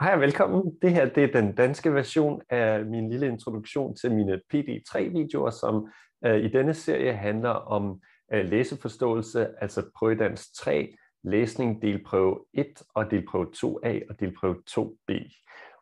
[0.00, 0.78] Hej og velkommen.
[0.82, 5.88] Det her det er den danske version af min lille introduktion til mine PD3-videoer, som
[6.24, 8.00] øh, i denne serie handler om
[8.32, 15.12] øh, læseforståelse, altså prøvedans 3, læsning delprøve 1 og delprøve 2a og delprøve 2b.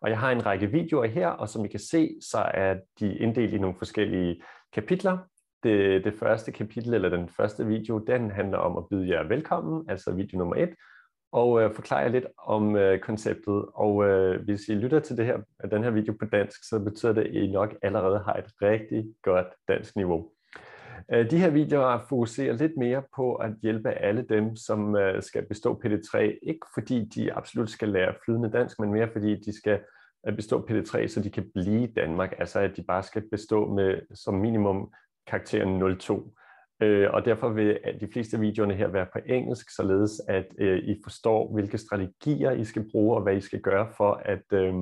[0.02, 3.18] Og jeg har en række videoer her, og som I kan se, så er de
[3.18, 4.42] inddelt i nogle forskellige
[4.72, 5.18] kapitler.
[5.62, 9.90] Det, det første kapitel, eller den første video, den handler om at byde jer velkommen,
[9.90, 10.68] altså video nummer 1,
[11.32, 13.64] og øh, forklare lidt om øh, konceptet.
[13.74, 15.38] Og øh, hvis I lytter til det her,
[15.70, 19.04] den her video på dansk, så betyder det, at I nok allerede har et rigtig
[19.22, 20.30] godt dansk niveau.
[21.12, 25.46] Øh, de her videoer fokuserer lidt mere på at hjælpe alle dem, som øh, skal
[25.48, 29.80] bestå PD3, ikke fordi de absolut skal lære flydende dansk, men mere fordi de skal
[30.24, 33.74] at bestå PD3, så de kan blive i Danmark, altså at de bare skal bestå
[33.74, 34.92] med som minimum
[35.26, 36.34] karakteren 02.
[36.82, 40.78] Øh, og derfor vil de fleste af videoerne her være på engelsk, således at øh,
[40.78, 44.74] I forstår, hvilke strategier I skal bruge, og hvad I skal gøre for at, øh,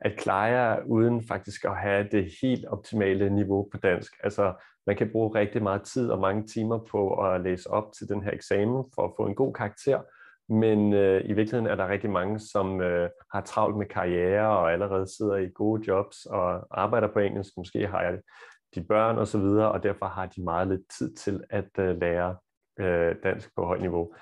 [0.00, 4.12] at klare jer uden faktisk at have det helt optimale niveau på dansk.
[4.24, 4.52] Altså,
[4.86, 8.22] man kan bruge rigtig meget tid og mange timer på at læse op til den
[8.22, 10.00] her eksamen for at få en god karakter,
[10.48, 14.72] men øh, i virkeligheden er der rigtig mange, som øh, har travlt med karriere og
[14.72, 17.52] allerede sidder i gode jobs og arbejder på engelsk.
[17.56, 18.18] Måske har jeg
[18.76, 22.36] de børn osv., og, og derfor har de meget lidt tid til at øh, lære
[22.80, 24.14] øh, dansk på højt niveau.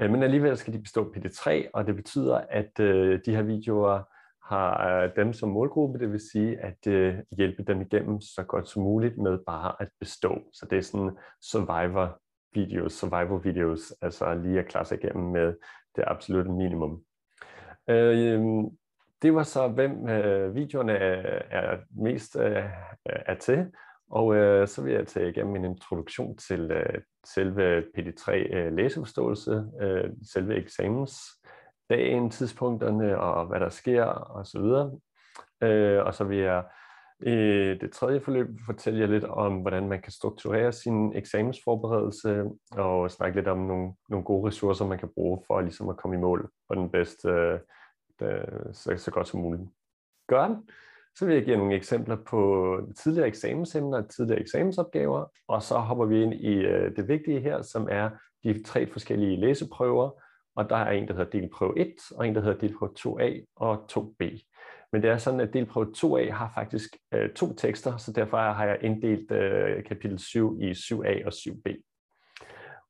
[0.00, 4.02] Øh, men alligevel skal de bestå PD3, og det betyder, at øh, de her videoer
[4.44, 8.68] har øh, dem som målgruppe, det vil sige at øh, hjælpe dem igennem så godt
[8.68, 10.38] som muligt med bare at bestå.
[10.52, 12.20] Så det er sådan survivor
[12.54, 15.54] videos, survival videos, altså lige at klare sig igennem med
[15.96, 17.02] det absolutte minimum.
[17.88, 18.40] Øh,
[19.22, 22.64] det var så, hvem øh, videoerne er, er mest øh,
[23.06, 23.66] er til.
[24.10, 29.64] Og øh, så vil jeg tage igennem en introduktion til øh, selve PD3 øh, læseforståelse,
[29.80, 34.64] øh, selve eksamensdagen, tidspunkterne og hvad der sker osv.
[35.68, 36.64] Øh, og så vil jeg
[37.20, 43.10] i det tredje forløb fortælle jer lidt om, hvordan man kan strukturere sin eksamensforberedelse og
[43.10, 46.20] snakke lidt om nogle, nogle gode ressourcer, man kan bruge for ligesom at komme i
[46.20, 47.58] mål på den bedste, øh,
[48.22, 49.62] øh så, så godt som muligt.
[50.28, 50.58] Godt.
[51.20, 56.04] Så vil jeg give nogle eksempler på tidligere eksamensemner og tidligere eksamensopgaver, og så hopper
[56.04, 58.10] vi ind i øh, det vigtige her, som er
[58.44, 60.10] de tre forskellige læseprøver,
[60.56, 63.84] og der er en, der hedder delprøve 1, og en, der hedder delprøve 2a og
[63.92, 64.48] 2b.
[64.92, 68.64] Men det er sådan, at delprøve 2a har faktisk øh, to tekster, så derfor har
[68.64, 71.89] jeg inddelt øh, kapitel 7 i 7a og 7b.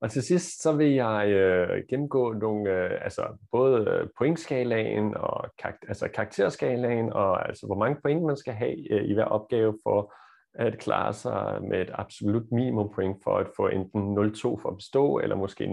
[0.00, 3.22] Og til sidst så vil jeg øh, gennemgå nogle, øh, altså
[3.52, 8.92] både øh, pointskalaen og kar- altså karakterskalaen, og altså hvor mange point man skal have
[8.92, 10.14] øh, i hver opgave for
[10.54, 14.76] at klare sig med et absolut minimum point for at få enten 0,2 for at
[14.76, 15.70] bestå, eller måske 0,0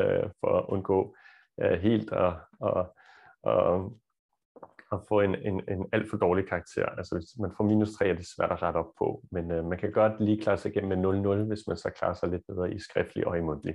[0.00, 1.14] øh, for at undgå
[1.62, 2.32] øh, helt at,
[2.64, 2.86] at,
[3.46, 3.80] at,
[4.92, 6.86] at få en, en, en alt for dårlig karakter.
[6.86, 9.64] Altså hvis man får minus 3, er det svært at rette op på, men øh,
[9.64, 12.42] man kan godt lige klare sig igennem med 0-0, hvis man så klarer sig lidt
[12.48, 13.74] bedre i skriftlig og i mundtlig.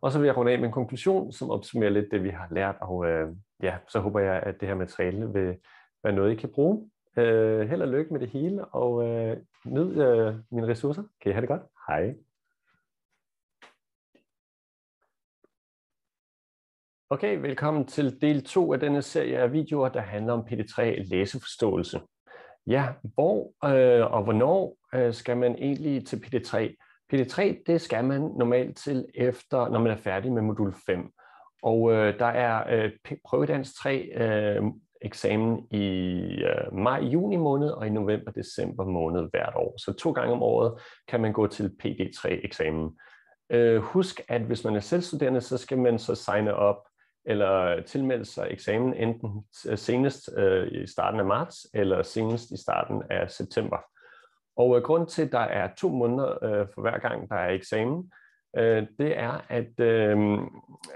[0.00, 2.48] Og så vil jeg runde af med en konklusion, som opsummerer lidt det, vi har
[2.50, 3.28] lært, og øh,
[3.62, 5.56] ja, så håber jeg, at det her materiale vil
[6.04, 6.90] være noget, I kan bruge.
[7.16, 9.36] Øh, held og lykke med det hele, og øh,
[9.66, 11.02] nyd øh, mine ressourcer.
[11.22, 11.62] Kan I have det godt?
[11.88, 12.14] Hej.
[17.12, 22.00] Okay, velkommen til del 2 af denne serie af videoer, der handler om PD3 læseforståelse.
[22.66, 26.76] Ja, hvor øh, og hvornår øh, skal man egentlig til PD3?
[27.12, 31.10] PD3, det skal man normalt til efter, når man er færdig med modul 5.
[31.62, 32.90] Og øh, der er øh,
[33.24, 34.62] prøvedans 3 øh,
[35.02, 35.84] eksamen i
[36.44, 39.74] øh, maj-juni måned og i november-december måned hvert år.
[39.78, 42.98] Så to gange om året kan man gå til PD3-eksamen.
[43.50, 46.89] Øh, husk, at hvis man er selvstuderende, så skal man så signe op
[47.30, 52.62] eller tilmelde sig eksamen enten øh, senest øh, i starten af marts eller senest i
[52.62, 53.76] starten af september.
[54.56, 57.50] Og øh, grund til, at der er to måneder øh, for hver gang, der er
[57.50, 58.12] eksamen,
[58.56, 60.38] øh, det er, at, øh,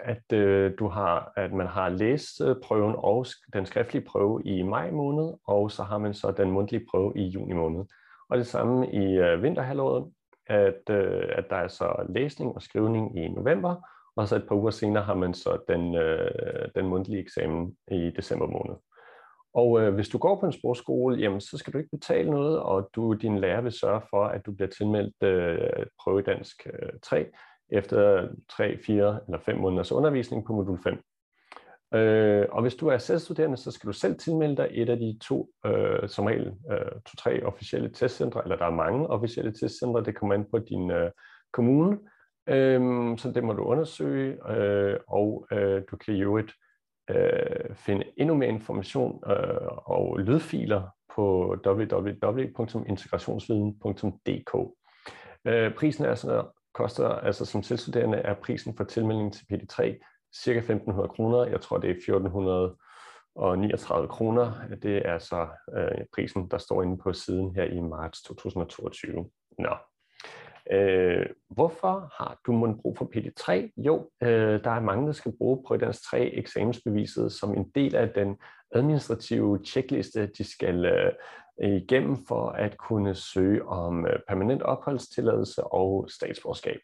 [0.04, 4.62] at, øh, du har, at man har læst øh, prøven og den skriftlige prøve i
[4.62, 7.84] maj måned, og så har man så den mundtlige prøve i juni måned.
[8.28, 10.12] Og det samme i øh, vinterhalvåret,
[10.46, 13.74] at, øh, at der er så læsning og skrivning i november,
[14.16, 18.10] og så et par uger senere har man så den, øh, den mundtlige eksamen i
[18.16, 18.74] december måned.
[19.54, 22.60] Og øh, hvis du går på en sprogskole, jamen, så skal du ikke betale noget,
[22.60, 26.88] og du, din lærer vil sørge for, at du bliver tilmeldt øh, prøve dansk øh,
[27.02, 27.26] 3
[27.72, 31.02] efter 3, 4 eller 5 måneders undervisning på modul 5.
[31.94, 35.18] Øh, og hvis du er selvstuderende, så skal du selv tilmelde dig et af de
[35.22, 40.16] to, øh, som regel, øh, to-tre officielle testcentre, eller der er mange officielle testcentre, det
[40.16, 41.10] kommer an på din øh,
[41.52, 41.98] kommune,
[42.46, 46.52] Øhm, så det må du undersøge, øh, og øh, du kan jo øvrigt
[47.10, 50.82] øh, finde endnu mere information øh, og lydfiler
[51.14, 54.54] på www.integrationsviden.dk.
[55.44, 56.44] Øh, prisen er sådan,
[56.74, 59.98] koster, altså som selvstuderende er prisen for tilmelding til PD3
[60.44, 61.44] cirka 1.500 kroner.
[61.44, 64.52] Jeg tror, det er 1.439 kroner.
[64.82, 69.30] Det er så øh, prisen, der står inde på siden her i marts 2022.
[69.58, 69.76] Nå,
[70.72, 73.72] Øh, hvorfor har du måttet brug for PD3?
[73.76, 78.10] Jo, øh, der er mange, der skal bruge Prøvedans 3 eksamensbeviset som en del af
[78.10, 78.36] den
[78.74, 81.12] administrative checkliste, de skal øh,
[81.62, 86.80] igennem for at kunne søge om øh, permanent opholdstilladelse og statsborgerskab.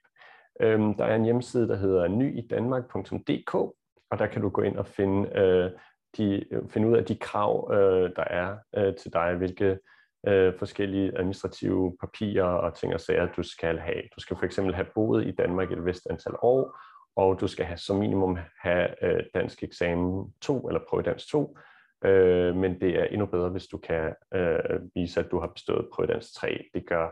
[0.61, 3.55] Øh, der er en hjemmeside, der hedder nyidanmark.dk,
[4.11, 5.71] og der kan du gå ind og finde, øh,
[6.17, 9.79] de, øh, finde ud af de krav, øh, der er øh, til dig, hvilke
[10.29, 14.03] øh, forskellige administrative papirer og ting og sager, du skal have.
[14.17, 16.77] Du skal for eksempel have boet i Danmark et vist antal år,
[17.17, 21.57] og du skal have som minimum have øh, dansk eksamen 2 eller prøve dansk 2,
[22.05, 25.89] øh, men det er endnu bedre, hvis du kan øh, vise, at du har bestået
[25.93, 26.65] prøve dansk 3.
[26.75, 27.09] Det gør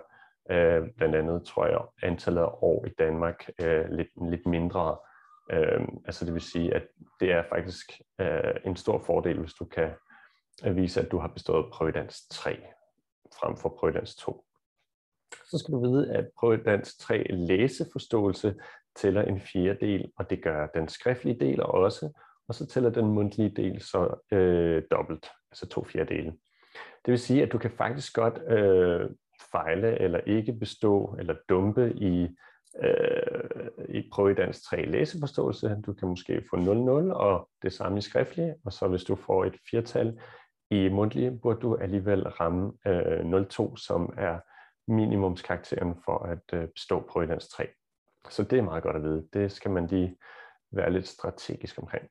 [0.50, 4.96] øh, blandt andet, tror jeg, antallet af år i Danmark øh, lidt, lidt mindre.
[5.52, 6.82] Øh, altså det vil sige, at
[7.20, 9.90] det er faktisk øh, en stor fordel, hvis du kan
[10.64, 12.58] øh, vise, at du har bestået prøve dansk 3
[13.40, 14.44] frem for prøvedans 2.
[15.50, 18.54] Så skal du vide, at prøvedans 3 læseforståelse
[18.96, 23.50] tæller en fjerdedel, og det gør den skriftlige del også, og så tæller den mundtlige
[23.56, 26.32] del så øh, dobbelt, altså to fjerdedele.
[27.04, 29.10] Det vil sige, at du kan faktisk godt øh,
[29.52, 32.28] fejle eller ikke bestå eller dumpe i,
[32.82, 35.76] øh, i prøvedans 3 læseforståelse.
[35.86, 39.44] Du kan måske få 0,0 og det samme i skriftlige, og så hvis du får
[39.44, 40.20] et firtal
[40.70, 44.38] i mundtlige burde du alligevel ramme øh, 0,2, som er
[44.90, 47.68] minimumskarakteren for at øh, bestå prøvedans 3.
[48.30, 49.28] Så det er meget godt at vide.
[49.32, 50.16] Det skal man lige
[50.72, 52.08] være lidt strategisk omkring.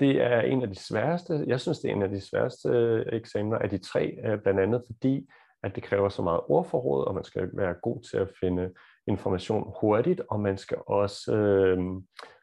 [0.00, 3.06] Det er en af de sværeste, jeg synes det er en af de sværeste øh,
[3.12, 5.28] eksamener af de tre, øh, blandt andet fordi,
[5.62, 8.74] at det kræver så meget ordforråd, og man skal være god til at finde
[9.06, 11.78] information hurtigt, og man skal også øh,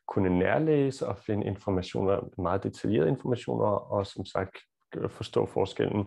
[0.09, 4.57] kunne nærlæse og finde informationer, meget detaljerede informationer, og som sagt
[4.97, 6.06] øh, forstå forskellen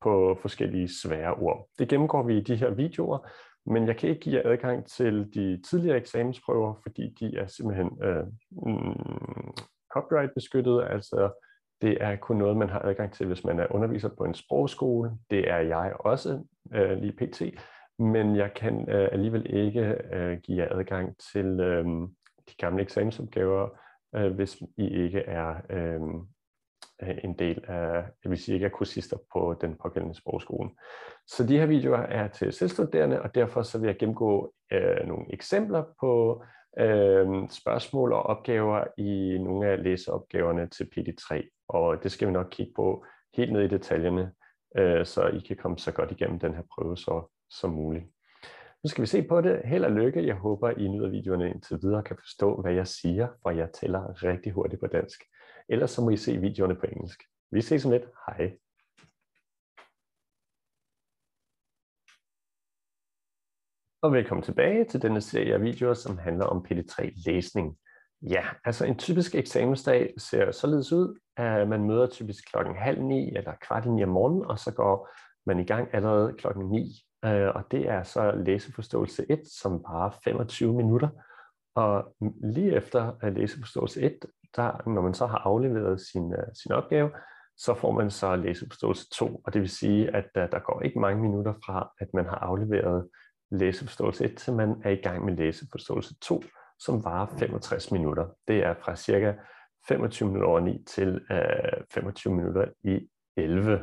[0.00, 1.68] på forskellige svære ord.
[1.78, 3.18] Det gennemgår vi i de her videoer,
[3.66, 7.90] men jeg kan ikke give jer adgang til de tidligere eksamensprøver, fordi de er simpelthen
[8.02, 9.52] øh, mm,
[9.94, 11.30] copyright beskyttet, altså
[11.82, 15.10] det er kun noget, man har adgang til, hvis man er underviser på en sprogskole.
[15.30, 16.44] Det er jeg også
[16.74, 17.42] øh, lige pt.
[17.98, 21.86] Men jeg kan øh, alligevel ikke øh, give jer adgang til øh,
[22.48, 23.68] de gamle eksamensopgaver,
[24.16, 26.00] øh, hvis I ikke er øh,
[27.24, 30.70] en del af, hvis I ikke er kursister på den pågældende sprogskole.
[31.26, 35.32] Så de her videoer er til selvstuderende, og derfor så vil jeg gennemgå øh, nogle
[35.32, 36.44] eksempler på
[36.78, 42.48] øh, spørgsmål og opgaver i nogle af læseopgaverne til PD3, og det skal vi nok
[42.50, 43.04] kigge på
[43.36, 44.32] helt ned i detaljerne,
[44.76, 48.04] øh, så I kan komme så godt igennem den her prøve så, som muligt.
[48.84, 49.62] Nu skal vi se på det.
[49.64, 50.26] Held og lykke.
[50.26, 54.22] Jeg håber, I nyder videoerne indtil videre kan forstå, hvad jeg siger, for jeg tæller
[54.22, 55.22] rigtig hurtigt på dansk.
[55.68, 57.22] Ellers så må I se videoerne på engelsk.
[57.50, 58.02] Vi ses om lidt.
[58.26, 58.56] Hej.
[64.02, 67.78] Og velkommen tilbage til denne serie af videoer, som handler om PD3 læsning.
[68.22, 73.36] Ja, altså en typisk eksamensdag ser således ud, at man møder typisk klokken halv ni
[73.36, 75.08] eller kvart i ni om morgenen, og så går
[75.46, 77.04] man i gang allerede klokken 9.
[77.24, 81.08] Øh, og det er så læseforståelse 1, som varer 25 minutter.
[81.74, 84.18] Og lige efter øh, læseforståelse 1,
[84.56, 87.10] der, når man så har afleveret sin, uh, sin opgave,
[87.56, 91.00] så får man så læseforståelse 2, og det vil sige, at uh, der går ikke
[91.00, 93.08] mange minutter fra, at man har afleveret
[93.50, 96.42] læseforståelse 1, til man er i gang med læseforståelse 2,
[96.78, 98.26] som varer 65 minutter.
[98.48, 99.34] Det er fra cirka
[99.88, 103.80] 25 minutter over 9 til uh, 25 minutter i 11,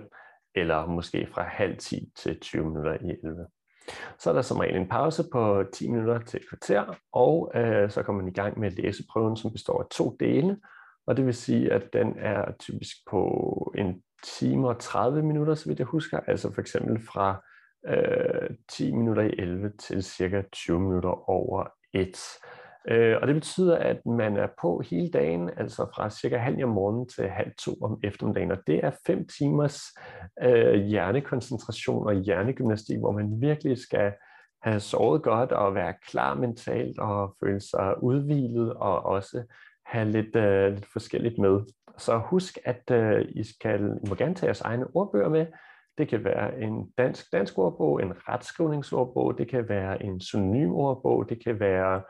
[0.55, 3.47] eller måske fra halv 10 til 20 minutter i 11.
[4.19, 7.91] Så er der som regel en pause på 10 minutter til et kvarter, og øh,
[7.91, 10.57] så kommer man i gang med læseprøven, som består af to dele.
[11.07, 15.69] Og det vil sige, at den er typisk på en time og 30 minutter, så
[15.69, 16.19] vidt jeg husker.
[16.27, 17.43] Altså for eksempel fra
[17.87, 22.17] øh, 10 minutter i 11 til cirka 20 minutter over 1.
[22.87, 26.69] Øh, og det betyder, at man er på hele dagen, altså fra cirka halv om
[26.69, 28.51] morgenen til halv to om eftermiddagen.
[28.51, 29.81] Og det er fem timers
[30.43, 34.13] øh, hjernekoncentration og hjernegymnastik, hvor man virkelig skal
[34.61, 39.43] have sovet godt og være klar mentalt og føle sig udvilet og også
[39.85, 41.59] have lidt, øh, lidt forskelligt med.
[41.97, 45.45] Så husk, at øh, I, skal, I må gerne tage jeres egne ordbøger med.
[45.97, 51.29] Det kan være en dansk dansk ordbog, en retskrivningsordbog, det kan være en synonym ordbog,
[51.29, 52.01] det kan være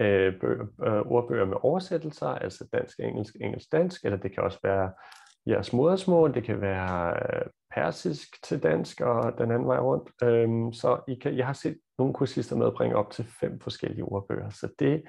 [0.00, 4.58] øh, bøger, øh, ordbøger med oversættelser, altså dansk, engelsk, engelsk, dansk, eller det kan også
[4.62, 4.92] være
[5.46, 10.10] jeres modersmål, det kan være øh, persisk til dansk og den anden vej rundt.
[10.22, 14.50] Øhm, så I kan, jeg har set nogle kursister medbringe op til fem forskellige ordbøger,
[14.50, 15.02] så det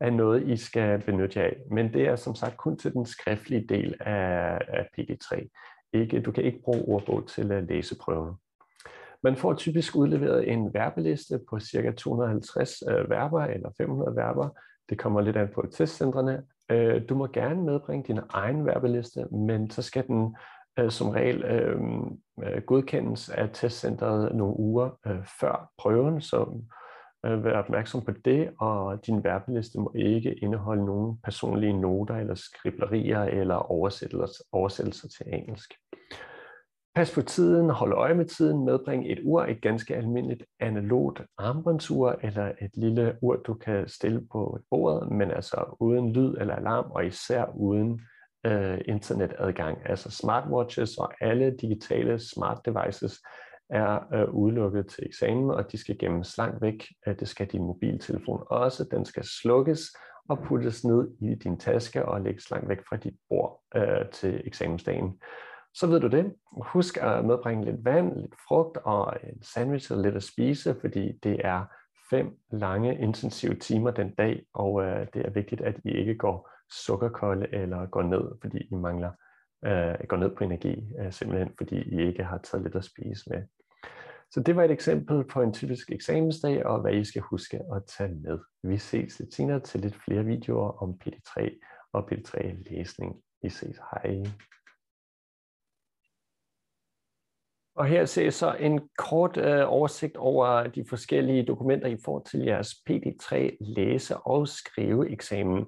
[0.00, 1.56] er noget, I skal benytte jer af.
[1.70, 5.48] Men det er som sagt kun til den skriftlige del af, af PG3.
[5.92, 8.34] Ikke, du kan ikke bruge ordbog til at læse prøven.
[9.22, 11.92] Man får typisk udleveret en verbeliste på ca.
[11.92, 14.48] 250 øh, verber eller 500 verber.
[14.88, 16.42] Det kommer lidt an på testcentrene.
[16.70, 20.36] Øh, du må gerne medbringe din egen verbeliste, men så skal den
[20.78, 21.80] øh, som regel øh,
[22.44, 26.62] øh godkendes af testcentret nogle uger øh, før prøven, så
[27.26, 32.34] øh, vær opmærksom på det, og din verbeliste må ikke indeholde nogen personlige noter eller
[32.34, 35.74] skriblerier eller oversættelser, oversættelser til engelsk.
[36.94, 42.18] Pas på tiden, hold øje med tiden, medbring et ur, et ganske almindeligt analogt armbåndsur
[42.22, 46.54] eller et lille ur, du kan stille på et bord, men altså uden lyd eller
[46.54, 48.00] alarm, og især uden
[48.46, 49.78] øh, internetadgang.
[49.84, 53.22] Altså smartwatches og alle digitale smart devices
[53.70, 56.86] er øh, udelukket til eksamen, og de skal gemmes langt væk.
[57.06, 58.84] Øh, det skal din mobiltelefon også.
[58.90, 59.80] Den skal slukkes
[60.28, 64.42] og puttes ned i din taske og lægges langt væk fra dit bord øh, til
[64.44, 65.20] eksamensdagen.
[65.74, 66.34] Så ved du det.
[66.62, 71.12] Husk at medbringe lidt vand, lidt frugt og en sandwich og lidt at spise, fordi
[71.22, 71.64] det er
[72.10, 76.50] fem lange, intensive timer den dag, og øh, det er vigtigt, at I ikke går
[76.70, 79.10] sukkerkolde eller går ned, fordi I mangler,
[79.64, 83.30] øh, går ned på energi, øh, simpelthen fordi I ikke har taget lidt at spise
[83.30, 83.42] med.
[84.30, 87.82] Så det var et eksempel på en typisk eksamensdag, og hvad I skal huske at
[87.98, 88.38] tage med.
[88.62, 91.60] Vi ses lidt senere til lidt flere videoer om PD3
[91.92, 93.16] og PD3-læsning.
[93.42, 93.80] Vi ses.
[93.92, 94.24] Hej.
[97.76, 102.40] Og her ser så en kort øh, oversigt over de forskellige dokumenter, I får til
[102.40, 105.66] jeres PD3 læse- og skriveeksamen.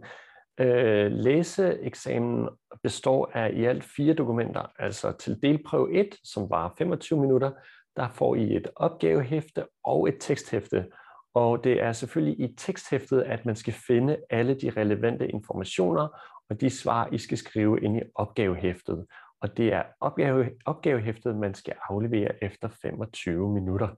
[0.60, 2.48] Øh, læseeksamen
[2.82, 7.50] består af i alt fire dokumenter, altså til delprøve 1, som var 25 minutter,
[7.96, 10.86] der får I et opgavehæfte og et teksthæfte.
[11.34, 16.08] Og det er selvfølgelig i teksthæftet, at man skal finde alle de relevante informationer
[16.50, 19.06] og de svar, I skal skrive ind i opgavehæftet
[19.42, 23.88] og det er opgave, opgavehæftet, man skal aflevere efter 25 minutter.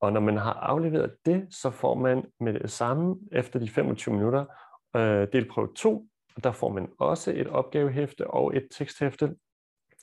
[0.00, 4.14] Og når man har afleveret det, så får man med det samme efter de 25
[4.14, 4.44] minutter
[4.96, 9.34] øh, delprøve 2, og der får man også et opgavehæfte og et teksthæfte.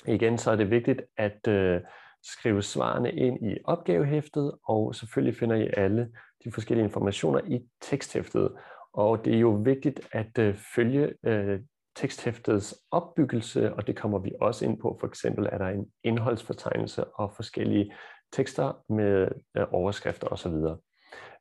[0.07, 1.81] Igen så er det vigtigt at øh,
[2.23, 6.11] skrive svarene ind i opgavehæftet, og selvfølgelig finder I alle
[6.43, 8.51] de forskellige informationer i teksthæftet.
[8.93, 11.59] Og det er jo vigtigt at øh, følge øh,
[11.99, 14.97] teksthæftets opbyggelse, og det kommer vi også ind på.
[14.99, 17.93] For eksempel er der en indholdsfortegnelse og forskellige
[18.31, 19.27] tekster med
[19.57, 20.53] øh, overskrifter osv.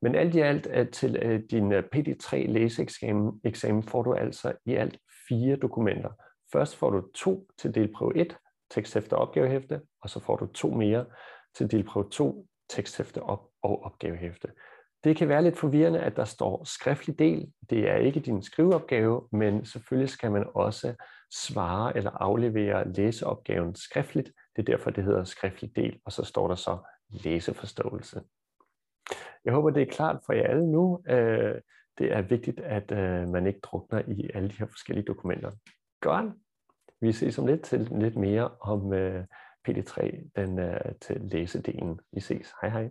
[0.03, 4.53] Men alt i alt at til øh, din øh, PD3 læseeksamen eksamen får du altså
[4.67, 4.99] i alt
[5.29, 6.11] fire dokumenter.
[6.53, 8.37] Først får du to til delprøve 1,
[8.71, 11.05] teksthæfte og opgavehæfte, og så får du to mere
[11.57, 14.49] til delprøve 2, teksthæfte op og opgavehæfte.
[15.05, 17.52] Det kan være lidt forvirrende, at der står skriftlig del.
[17.71, 20.95] Det er ikke din skriveopgave, men selvfølgelig skal man også
[21.35, 24.33] svare eller aflevere læseopgaven skriftligt.
[24.57, 26.78] Det er derfor, det hedder skriftlig del, og så står der så
[27.11, 28.23] læseforståelse.
[29.45, 31.02] Jeg håber, det er klart for jer alle nu.
[31.09, 31.61] Øh,
[31.99, 35.50] det er vigtigt, at øh, man ikke drukner i alle de her forskellige dokumenter.
[36.00, 36.33] Godt.
[37.00, 39.25] Vi ses om lidt til lidt mere om øh,
[39.69, 42.00] PD3, den til læsedelen.
[42.12, 42.52] Vi ses.
[42.62, 42.90] Hej hej.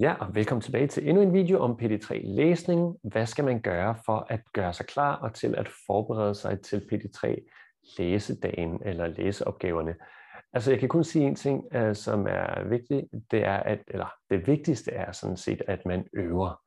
[0.00, 2.96] Ja, og velkommen tilbage til endnu en video om PD3 læsning.
[3.02, 6.88] Hvad skal man gøre for at gøre sig klar og til at forberede sig til
[6.92, 7.48] PD3
[7.98, 9.94] læsedagen eller læseopgaverne?
[10.52, 13.04] Altså jeg kan kun sige en ting, øh, som er vigtig.
[13.30, 16.60] det er at, eller det vigtigste er sådan set, at man øver.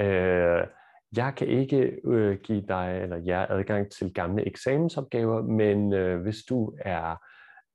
[0.00, 0.68] Uh,
[1.16, 6.76] jeg kan ikke øh, give dig eller jer adgang til gamle eksamensopgaver, men hvis du
[6.78, 7.16] er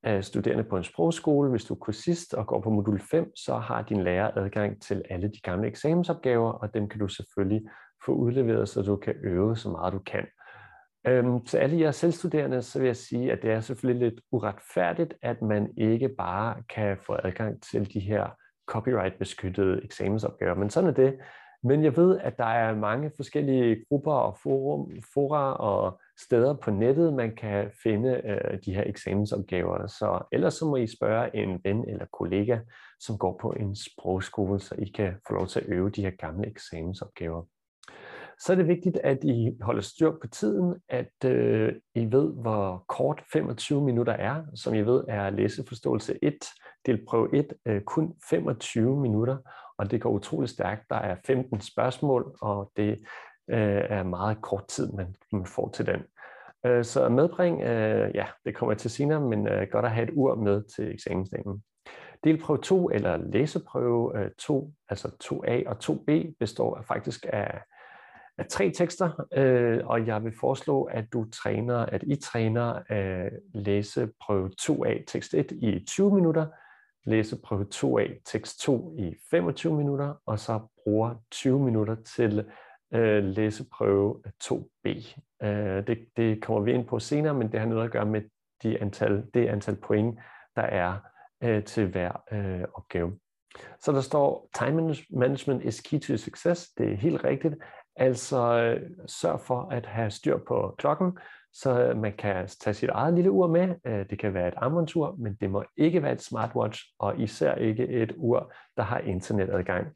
[0.03, 1.49] er studerende på en sprogskole.
[1.49, 5.03] Hvis du er kursist og går på modul 5, så har din lærer adgang til
[5.09, 7.61] alle de gamle eksamensopgaver, og dem kan du selvfølgelig
[8.05, 10.25] få udleveret, så du kan øve så meget du kan.
[11.07, 15.13] Øhm, til alle jer selvstuderende, så vil jeg sige, at det er selvfølgelig lidt uretfærdigt,
[15.21, 18.29] at man ikke bare kan få adgang til de her
[18.67, 20.55] copyright-beskyttede eksamensopgaver.
[20.55, 21.19] Men sådan er det.
[21.63, 26.71] Men jeg ved, at der er mange forskellige grupper og forum, fora og steder på
[26.71, 29.87] nettet, man kan finde øh, de her eksamensopgaver.
[29.87, 32.59] Så ellers så må I spørge en ven eller kollega,
[32.99, 36.11] som går på en sprogskole, så I kan få lov til at øve de her
[36.11, 37.43] gamle eksamensopgaver.
[38.39, 42.85] Så er det vigtigt, at I holder styr på tiden, at øh, I ved, hvor
[42.87, 46.33] kort 25 minutter er, som I ved er læseforståelse 1,
[46.85, 49.37] Delprøve 1 øh, kun 25 minutter,
[49.79, 50.89] og det går utrolig stærkt.
[50.89, 52.89] Der er 15 spørgsmål, og det
[53.49, 56.01] øh, er meget kort tid, man, man får til den.
[56.65, 60.07] Øh, så medbring, øh, ja, det kommer jeg til senere, men øh, godt at have
[60.07, 61.63] et ur med til eksamensdagen.
[62.23, 67.61] Delprøve 2 eller læseprøve øh, 2, altså 2A og 2B, består faktisk af,
[68.37, 73.31] af tre tekster, øh, og jeg vil foreslå, at du træner, at I træner øh,
[73.53, 76.45] læseprøve 2A tekst 1 i 20 minutter,
[77.05, 82.45] læse prøve 2A tekst 2 i 25 minutter, og så bruger 20 minutter til
[82.93, 85.19] øh, læseprøve 2B.
[85.43, 88.21] Øh, det, det kommer vi ind på senere, men det har noget at gøre med
[88.63, 90.19] de antal, det antal point,
[90.55, 90.97] der er
[91.43, 93.19] øh, til hver øh, opgave.
[93.79, 96.69] Så der står, time management is key to success.
[96.77, 97.55] Det er helt rigtigt.
[97.95, 101.17] Altså øh, sørg for at have styr på klokken,
[101.53, 103.75] så øh, man kan tage sit eget lille ur med.
[103.85, 107.55] Øh, det kan være et armbåndsur, men det må ikke være et smartwatch, og især
[107.55, 109.87] ikke et ur, der har internetadgang.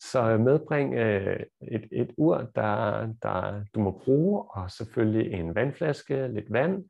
[0.00, 5.54] Så øh, medbring øh, et, et ur, der, der du må bruge, og selvfølgelig en
[5.54, 6.84] vandflaske, lidt vand,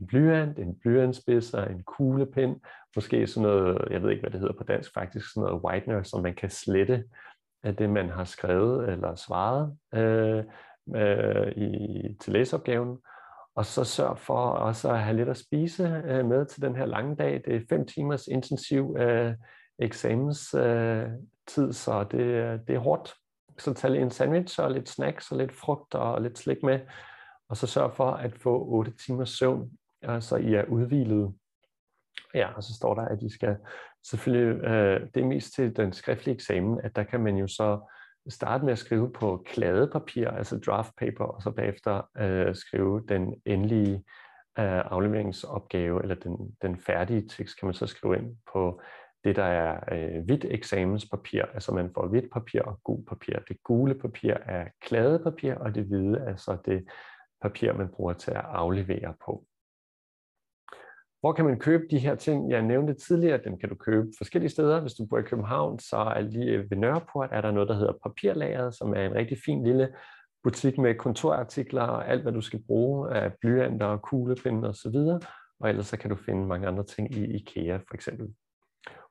[0.00, 2.60] en blyant, en blyantspidser, en kuglepind,
[2.96, 6.02] måske sådan noget, jeg ved ikke, hvad det hedder på dansk faktisk, sådan noget whitener,
[6.02, 7.04] som man kan slette
[7.62, 10.44] af det, man har skrevet eller svaret øh,
[10.96, 12.98] øh, i, til læseopgaven.
[13.56, 16.86] Og så sørg for også at have lidt at spise øh, med til den her
[16.86, 17.42] lange dag.
[17.44, 19.34] Det er fem timers intensiv øh,
[19.78, 23.14] eksamenstid, så det, det er hårdt.
[23.58, 26.80] Så tag lige en sandwich og lidt snacks og lidt frugt og lidt slik med,
[27.48, 29.70] og så sørg for at få 8 timers søvn,
[30.20, 31.34] så I er udvilet.
[32.34, 33.56] Ja, og så står der, at I skal
[34.10, 37.80] selvfølgelig, øh, det er mest til den skriftlige eksamen, at der kan man jo så
[38.28, 43.34] starte med at skrive på kladepapir, altså draft paper, og så bagefter øh, skrive den
[43.44, 43.94] endelige
[44.58, 48.80] øh, afleveringsopgave, eller den, den færdige tekst, kan man så skrive ind på
[49.24, 53.38] det, der er øh, hvidt eksamenspapir, altså man får hvidt papir og gul papir.
[53.48, 56.84] Det gule papir er kladepapir, og det hvide er så det
[57.42, 59.44] papir, man bruger til at aflevere på.
[61.26, 62.50] Hvor kan man købe de her ting?
[62.50, 64.80] Jeg nævnte tidligere, at dem kan du købe forskellige steder.
[64.80, 67.92] Hvis du bor i København, så er lige ved Nørreport, er der noget, der hedder
[68.02, 69.88] Papirlageret, som er en rigtig fin lille
[70.42, 74.96] butik med kontorartikler og alt, hvad du skal bruge af blyanter og kuglepinde osv.
[75.60, 78.34] Og ellers så kan du finde mange andre ting i IKEA for eksempel.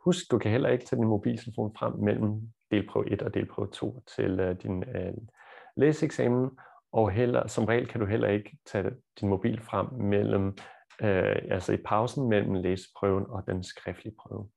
[0.06, 4.04] Husk, du kan heller ikke tage din mobiltelefon frem mellem delprøve 1 og delprøve 2
[4.16, 5.18] til uh, din uh,
[5.78, 6.50] læseeksamen,
[6.92, 10.58] og heller, som regel kan du heller ikke tage din mobil frem mellem,
[11.02, 14.50] øh, altså i pausen mellem læseprøven og den skriftlige prøve.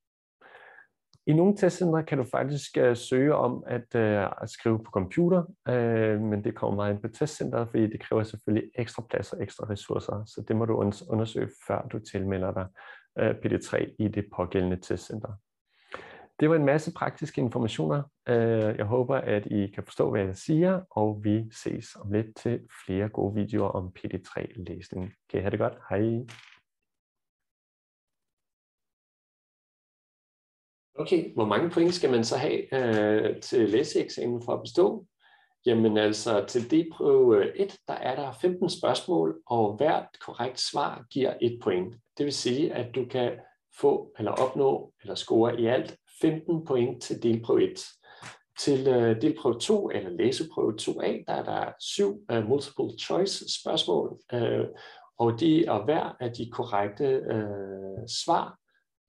[1.26, 5.44] I nogle testcentre kan du faktisk øh, søge om at, øh, at skrive på computer,
[5.68, 9.42] øh, men det kommer meget ind på testcenteret, fordi det kræver selvfølgelig ekstra plads og
[9.42, 10.76] ekstra ressourcer, så det må du
[11.08, 12.66] undersøge, før du tilmelder dig
[13.18, 15.32] øh, PD3 i det pågældende testcenter.
[16.40, 18.02] Det var en masse praktiske informationer.
[18.28, 22.36] Øh, jeg håber, at I kan forstå, hvad jeg siger, og vi ses om lidt
[22.36, 25.14] til flere gode videoer om PD3-læsning.
[25.30, 25.74] Kan I have det godt?
[25.90, 26.26] Hej!
[30.94, 35.06] Okay, hvor mange point skal man så have øh, til læseeksamen for at bestå?
[35.66, 41.04] Jamen altså, til D-prøve 1, øh, der er der 15 spørgsmål, og hvert korrekt svar
[41.10, 41.94] giver et point.
[42.18, 43.32] Det vil sige, at du kan
[43.80, 47.84] få eller opnå eller score i alt 15 point til delprøve 1.
[48.58, 54.18] Til øh, delprøve 2 eller læseprøve 2a, der er der syv øh, multiple choice spørgsmål,
[54.32, 54.66] øh,
[55.18, 58.58] og de og hver af de korrekte øh, svar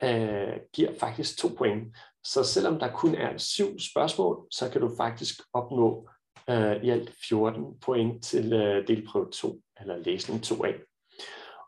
[0.04, 1.98] øh, giver faktisk to point.
[2.24, 6.10] Så selvom der kun er syv spørgsmål, så kan du faktisk opnå
[6.50, 10.90] øh, i alt 14 point til øh, delprøve 2 eller læsning 2a.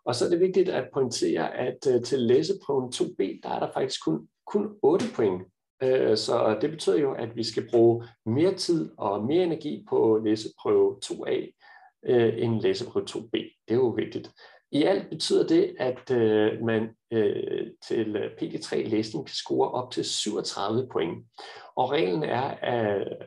[0.05, 3.71] Og så er det vigtigt at pointere, at øh, til læseprøven 2b, der er der
[3.73, 5.43] faktisk kun, kun 8 point.
[5.83, 10.21] Øh, så det betyder jo, at vi skal bruge mere tid og mere energi på
[10.23, 11.59] læseprøve 2a
[12.05, 13.31] øh, end læseprøve 2b.
[13.31, 14.31] Det er jo vigtigt.
[14.71, 16.83] I alt betyder det, at uh, man
[17.15, 21.25] uh, til PD3-læsning kan score op til 37 point.
[21.75, 22.55] Og reglen er,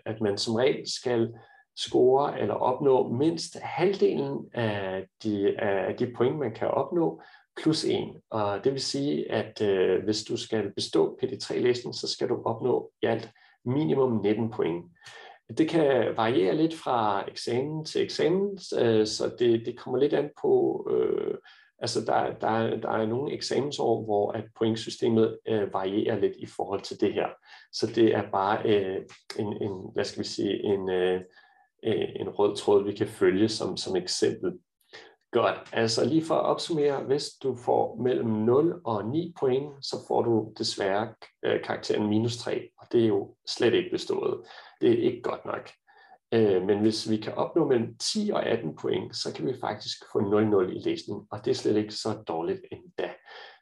[0.07, 1.35] at man som regel skal
[1.77, 7.23] score eller opnå mindst halvdelen af de, af de point, man kan opnå,
[7.63, 8.21] plus 1.
[8.31, 12.91] Og det vil sige, at øh, hvis du skal bestå PD3-læsning, så skal du opnå
[13.03, 13.31] i alt
[13.65, 14.85] minimum 19 point.
[15.59, 20.31] Det kan variere lidt fra eksamen til eksamen, øh, så det, det kommer lidt an
[20.43, 21.35] på, øh,
[21.79, 26.81] altså der, der, der er nogle eksamensår, hvor at pointsystemet øh, varierer lidt i forhold
[26.81, 27.29] til det her.
[27.73, 29.03] Så det er bare øh,
[29.39, 31.21] en, en, hvad skal vi sige, en, Øh,
[31.85, 34.53] øh en rød tråd, vi kan følge som, som eksempel.
[35.35, 35.59] Godt.
[35.73, 40.23] Altså lige for at opsummere, hvis du får mellem 0 og 9 point, så får
[40.23, 44.41] du desværre øh, karakteren minus 3, og det er jo slet ikke bestået.
[44.81, 45.71] Det er ikke godt nok.
[46.35, 49.99] Øh, men hvis vi kan opnå mellem 10 og 18 point, så kan vi faktisk
[50.13, 53.11] få 0-0 i læsning, og det er slet ikke så dårligt endda.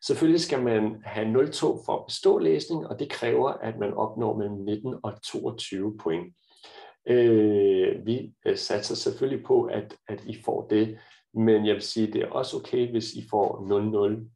[0.07, 4.37] Selvfølgelig skal man have 0-2 for at bestå læsning, og det kræver, at man opnår
[4.37, 6.35] mellem 19 og 22 point.
[7.07, 10.99] Øh, vi satser selvfølgelig på, at, at I får det,
[11.35, 13.67] men jeg vil sige, at det er også okay, hvis I får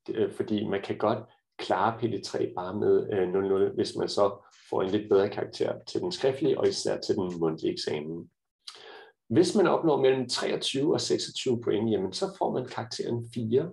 [0.08, 1.18] 0-0, øh, fordi man kan godt
[1.58, 6.00] klare PD3 bare med øh, 0-0, hvis man så får en lidt bedre karakter til
[6.00, 8.30] den skriftlige og især til den mundtlige eksamen.
[9.28, 13.70] Hvis man opnår mellem 23 og 26 point, jamen så får man karakteren 4,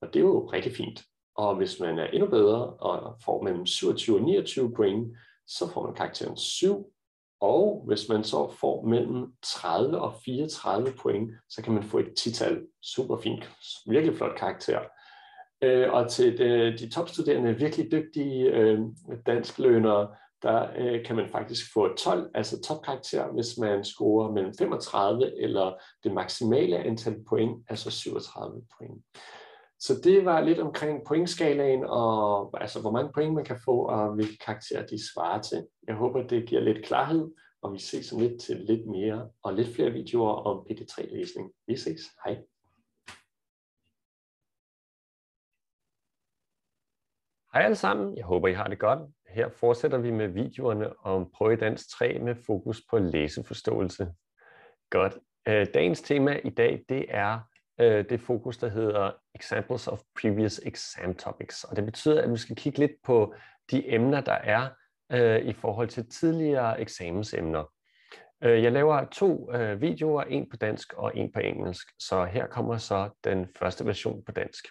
[0.00, 1.02] og det er jo rigtig fint.
[1.36, 5.86] Og hvis man er endnu bedre og får mellem 27 og 29 point, så får
[5.86, 6.92] man karakteren 7.
[7.40, 12.14] Og hvis man så får mellem 30 og 34 point, så kan man få et
[12.16, 12.62] tital.
[12.82, 13.50] Super fint.
[13.86, 14.80] Virkelig flot karakter.
[15.62, 18.80] Øh, og til de, de topstuderende, virkelig dygtige øh,
[19.26, 20.08] dansklønere,
[20.42, 25.72] der øh, kan man faktisk få 12, altså topkarakter, hvis man scorer mellem 35 eller
[26.04, 29.04] det maksimale antal point, altså 37 point.
[29.86, 34.14] Så det var lidt omkring pointskalaen, og altså hvor mange point man kan få, og
[34.14, 35.68] hvilke karakterer de svarer til.
[35.86, 37.30] Jeg håber, det giver lidt klarhed,
[37.62, 41.52] og vi ses om lidt til lidt mere og lidt flere videoer om PT3-læsning.
[41.66, 42.00] Vi ses.
[42.24, 42.36] Hej.
[47.52, 49.00] Hej alle sammen, jeg håber I har det godt.
[49.28, 54.12] Her fortsætter vi med videoerne om Prøvedans 3 med fokus på læseforståelse.
[54.90, 55.18] Godt.
[55.48, 57.40] Øh, dagens tema i dag, det er
[57.80, 61.64] øh, det fokus, der hedder Examples of Previous Exam Topics.
[61.64, 63.34] Og det betyder, at vi skal kigge lidt på
[63.70, 64.68] de emner, der er
[65.12, 67.64] øh, i forhold til tidligere eksamensemner.
[68.44, 72.46] Øh, jeg laver to øh, videoer, en på dansk og en på engelsk, så her
[72.46, 74.66] kommer så den første version på dansk.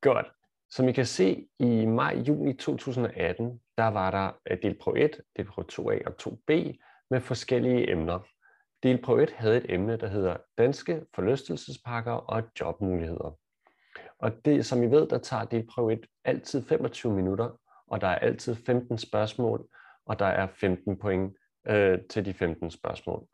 [0.00, 0.26] Godt.
[0.70, 6.02] Som I kan se, i maj-juni 2018, der var der øh, delprøve 1, delprøve 2A
[6.06, 6.76] og 2B
[7.10, 8.33] med forskellige emner.
[8.84, 13.38] Delprøve 1 havde et emne, der hedder Danske forlystelsespakker og jobmuligheder.
[14.18, 18.18] Og det, som I ved, der tager delprøve 1 altid 25 minutter, og der er
[18.18, 19.66] altid 15 spørgsmål,
[20.06, 23.26] og der er 15 point øh, til de 15 spørgsmål.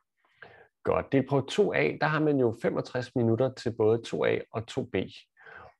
[0.85, 1.13] Godt.
[1.13, 5.27] Delprøve 2A, der har man jo 65 minutter til både 2A og 2B.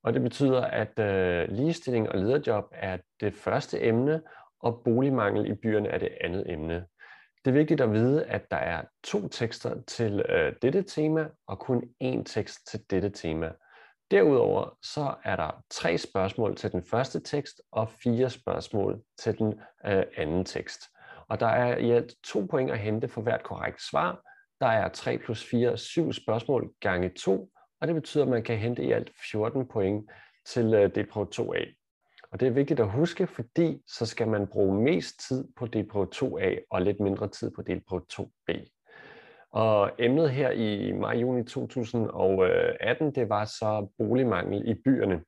[0.03, 4.23] Og det betyder, at øh, ligestilling og lederjob er det første emne,
[4.61, 6.87] og boligmangel i byerne er det andet emne.
[7.45, 11.59] Det er vigtigt at vide, at der er to tekster til øh, dette tema, og
[11.59, 13.53] kun én tekst til dette tema.
[14.11, 19.61] Derudover så er der tre spørgsmål til den første tekst, og fire spørgsmål til den
[19.87, 20.81] øh, anden tekst.
[21.29, 24.23] Og der er i alt to point at hente for hvert korrekt svar.
[24.61, 27.51] Der er 3 plus 4, 7 spørgsmål gange 2,
[27.81, 30.11] og det betyder, at man kan hente i alt 14 point
[30.47, 31.80] til øh, delprøve 2A.
[32.33, 36.09] Og det er vigtigt at huske, fordi så skal man bruge mest tid på delprøve
[36.15, 38.77] 2A og lidt mindre tid på delprøve 2B.
[39.53, 45.25] Og emnet her i maj-juni 2018, det var så boligmangel i byerne.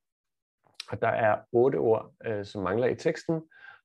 [0.91, 3.41] Og der er otte ord, øh, som mangler i teksten,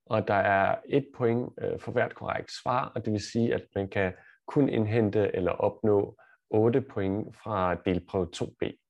[0.06, 3.62] og der er et point øh, for hvert korrekt svar, og det vil sige, at
[3.74, 4.12] man kan
[4.46, 6.16] kun indhente eller opnå
[6.50, 8.87] 8 point fra delprøve 2B.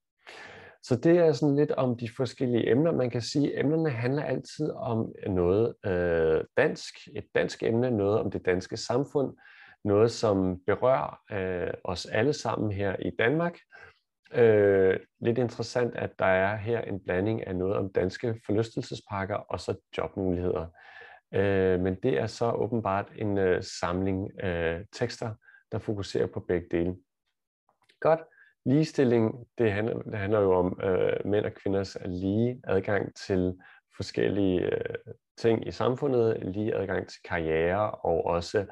[0.83, 2.93] Så det er sådan lidt om de forskellige emner.
[2.93, 8.21] Man kan sige, at emnerne handler altid om noget øh, dansk, et dansk emne, noget
[8.21, 9.37] om det danske samfund,
[9.85, 13.59] noget som berører øh, os alle sammen her i Danmark.
[14.35, 19.61] Øh, lidt interessant, at der er her en blanding af noget om danske forlystelsesparker og
[19.61, 20.67] så jobmuligheder.
[21.35, 25.35] Øh, men det er så åbenbart en øh, samling øh, tekster,
[25.73, 26.97] der fokuserer på begge dele.
[28.01, 28.21] Godt.
[28.65, 33.59] Ligestilling, det handler, det handler jo om øh, mænd og kvinders lige adgang til
[33.97, 34.95] forskellige øh,
[35.39, 38.67] ting i samfundet, lige adgang til karriere og også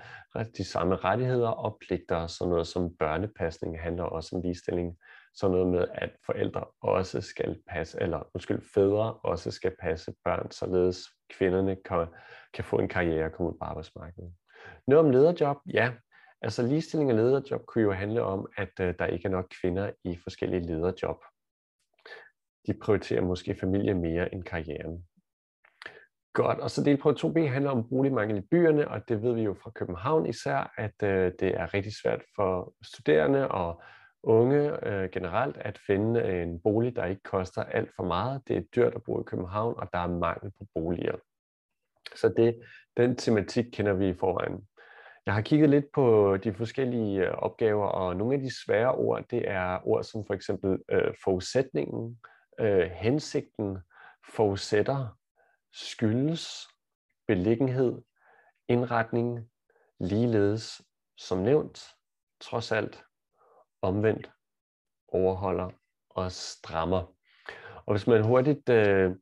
[0.57, 2.27] de samme rettigheder og pligter.
[2.27, 4.97] Sådan noget som børnepasning handler også om ligestilling.
[5.35, 10.51] Sådan noget med, at forældre også skal passe, eller undskyld, fædre også skal passe børn,
[10.51, 10.99] således
[11.31, 12.07] kvinderne kan,
[12.55, 14.33] kan få en karriere og komme ud på arbejdsmarkedet.
[14.87, 15.93] Noget om lederjob, ja,
[16.43, 19.91] Altså ligestilling af lederjob kunne jo handle om, at øh, der ikke er nok kvinder
[20.05, 21.25] i forskellige lederjob.
[22.67, 25.07] De prioriterer måske familie mere end karrieren.
[26.33, 29.55] Godt, og så delprøve 2B handler om boligmangel i byerne, og det ved vi jo
[29.55, 33.83] fra København især, at øh, det er rigtig svært for studerende og
[34.23, 38.43] unge øh, generelt at finde øh, en bolig, der ikke koster alt for meget.
[38.49, 41.17] Det er dyrt at bo i København, og der er mangel på boliger.
[42.15, 42.63] Så det,
[42.97, 44.69] den tematik kender vi i forvejen.
[45.27, 49.25] Jeg har kigget lidt på de forskellige øh, opgaver, og nogle af de svære ord,
[49.31, 52.21] det er ord som for eksempel øh, forudsætningen,
[52.61, 53.79] øh, hensigten,
[54.35, 55.19] forudsætter,
[55.73, 56.69] skyldes,
[57.27, 58.03] beliggenhed,
[58.69, 59.51] indretning,
[60.01, 60.83] ligeledes,
[61.17, 61.85] som nævnt,
[62.41, 63.05] trods alt,
[63.83, 64.31] omvendt,
[65.09, 65.71] overholder
[66.11, 67.15] og strammer.
[67.87, 69.17] Og hvis man hurtigt øh,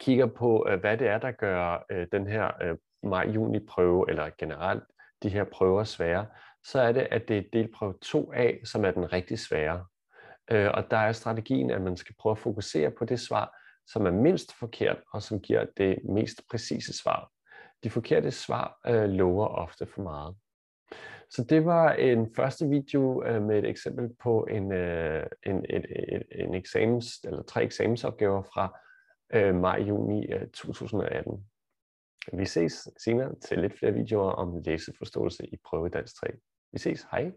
[0.00, 4.30] kigger på, øh, hvad det er, der gør øh, den her øh, maj-juni prøve, eller
[4.38, 4.84] generelt
[5.26, 6.26] de her prøver svære,
[6.64, 9.86] så er det, at det er delprøve 2a, som er den rigtig svære.
[10.50, 14.06] Øh, og der er strategien, at man skal prøve at fokusere på det svar, som
[14.06, 17.30] er mindst forkert, og som giver det mest præcise svar.
[17.84, 20.34] De forkerte svar øh, lover ofte for meget.
[21.30, 25.86] Så det var en første video øh, med et eksempel på en, øh, en, et,
[26.08, 28.78] et, en eksamens, eller tre eksamensopgaver fra
[29.32, 31.46] øh, maj-juni øh, 2018.
[32.32, 36.26] Vi ses senere til lidt flere videoer om læseforståelse i prøve dansk 3.
[36.72, 37.06] Vi ses.
[37.10, 37.32] Hej.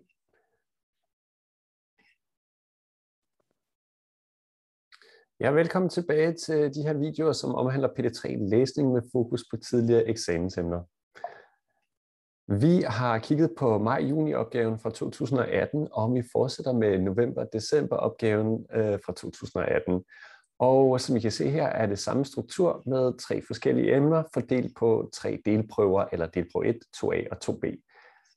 [5.40, 10.08] Ja, velkommen tilbage til de her videoer, som omhandler PD3 læsning med fokus på tidligere
[10.08, 10.84] eksamensemner.
[12.48, 20.06] Vi har kigget på maj-juni-opgaven fra 2018, og vi fortsætter med november-december-opgaven øh, fra 2018.
[20.60, 24.76] Og som I kan se her, er det samme struktur med tre forskellige emner, fordelt
[24.78, 27.86] på tre delprøver, eller delprøve 1, 2a og 2b.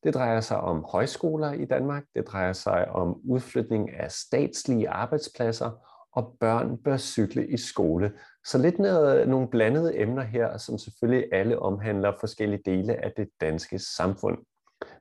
[0.04, 5.70] Det drejer sig om højskoler i Danmark, det drejer sig om udflytning af statslige arbejdspladser,
[6.12, 8.12] og børn bør cykle i skole.
[8.44, 13.28] Så lidt noget, nogle blandede emner her, som selvfølgelig alle omhandler forskellige dele af det
[13.40, 14.38] danske samfund.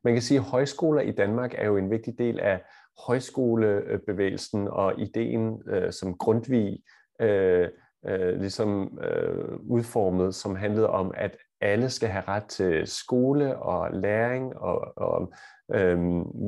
[0.03, 2.61] Man kan sige, at højskoler i Danmark er jo en vigtig del af
[3.07, 6.79] højskolebevægelsen og ideen, øh, som Grundtvig
[7.21, 7.69] øh,
[8.05, 13.91] øh, ligesom øh, udformet, som handlede om, at alle skal have ret til skole og
[13.93, 15.33] læring og, og
[15.73, 15.99] øh,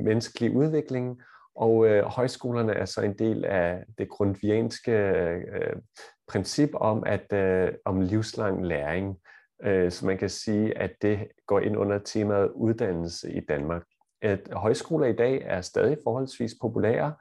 [0.06, 1.22] menneskelig udvikling,
[1.56, 5.76] og øh, højskolerne er så en del af det grundvianske øh,
[6.28, 9.18] princip om at øh, om livslang læring.
[9.64, 13.84] Øh, så man kan sige, at det går ind under temaet uddannelse i Danmark.
[14.22, 17.14] At højskoler i dag er stadig forholdsvis populære,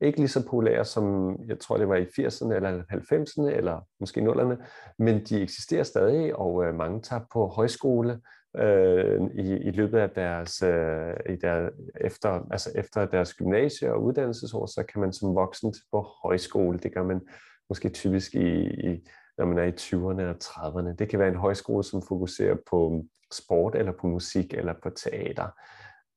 [0.00, 4.20] ikke lige så populære som, jeg tror det var i 80'erne eller 90'erne eller måske
[4.20, 4.64] 0'erne,
[4.98, 8.20] men de eksisterer stadig, og øh, mange tager på højskole
[8.56, 14.02] øh, i, i løbet af deres, øh, i der, efter, altså efter deres gymnasie og
[14.02, 16.78] uddannelsesår, så kan man som voksen på højskole.
[16.78, 17.20] Det gør man
[17.68, 19.08] måske typisk i, i
[19.38, 20.94] når man er i 20'erne og 30'erne.
[20.94, 25.48] Det kan være en højskole, som fokuserer på sport eller på musik eller på teater.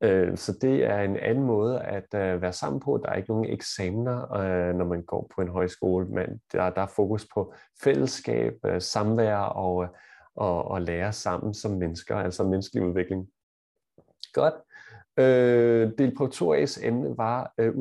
[0.03, 3.01] Øh, så det er en anden måde at øh, være sammen på.
[3.03, 6.81] Der er ikke nogen eksamener, øh, når man går på en højskole, men der, der
[6.81, 9.89] er fokus på fællesskab, øh, samvær og, øh,
[10.35, 13.27] og, og lære sammen som mennesker, altså menneskelig udvikling.
[14.33, 14.53] Godt.
[15.17, 17.73] Øh, del på 2A's emne var øh,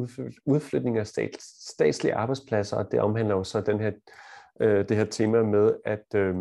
[0.46, 3.92] udflytning af stats, statslige arbejdspladser, og det omhandler jo så den her,
[4.60, 6.34] øh, det her tema med, at, øh,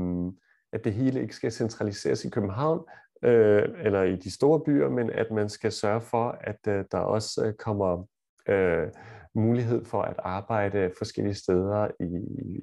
[0.74, 2.80] at det hele ikke skal centraliseres i København,
[3.24, 6.98] øh, eller i de store byer, men at man skal sørge for, at øh, der
[6.98, 8.06] også øh, kommer
[8.50, 8.88] øh,
[9.36, 12.06] mulighed for at arbejde forskellige steder i,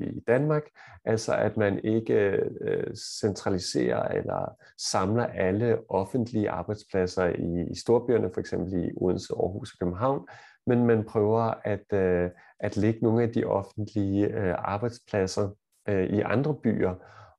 [0.05, 0.63] i Danmark.
[1.05, 2.15] Altså at man ikke
[2.61, 4.57] øh, centraliserer eller
[4.91, 10.29] samler alle offentlige arbejdspladser i, i storbyerne, for eksempel i Odense, Aarhus og København,
[10.67, 15.49] men man prøver at, øh, at lægge nogle af de offentlige øh, arbejdspladser
[15.89, 16.95] øh, i andre byer,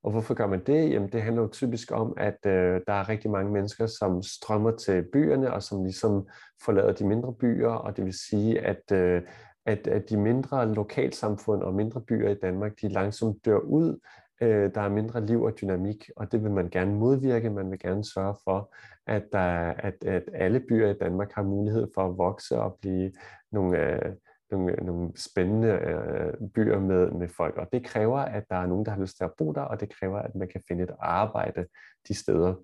[0.08, 0.92] og hvorfor gør man det?
[0.92, 4.72] Jamen det handler jo typisk om, at øh, der er rigtig mange mennesker, som strømmer
[4.72, 6.28] til byerne, og som ligesom
[6.66, 9.22] forlader de mindre byer, og det vil sige, at, øh,
[9.66, 14.00] at, at de mindre lokalsamfund og mindre byer i Danmark, de langsomt dør ud.
[14.42, 17.50] Øh, der er mindre liv og dynamik, og det vil man gerne modvirke.
[17.50, 18.74] Man vil gerne sørge for,
[19.08, 23.12] at, der, at, at alle byer i Danmark har mulighed for at vokse og blive
[23.52, 24.12] nogle, øh,
[24.52, 27.58] nogle, nogle spændende øh, byer med, med folk.
[27.58, 29.80] Og det kræver, at der er nogen, der har lyst til at bo der, og
[29.80, 31.66] det kræver, at man kan finde et arbejde
[32.08, 32.56] de steder.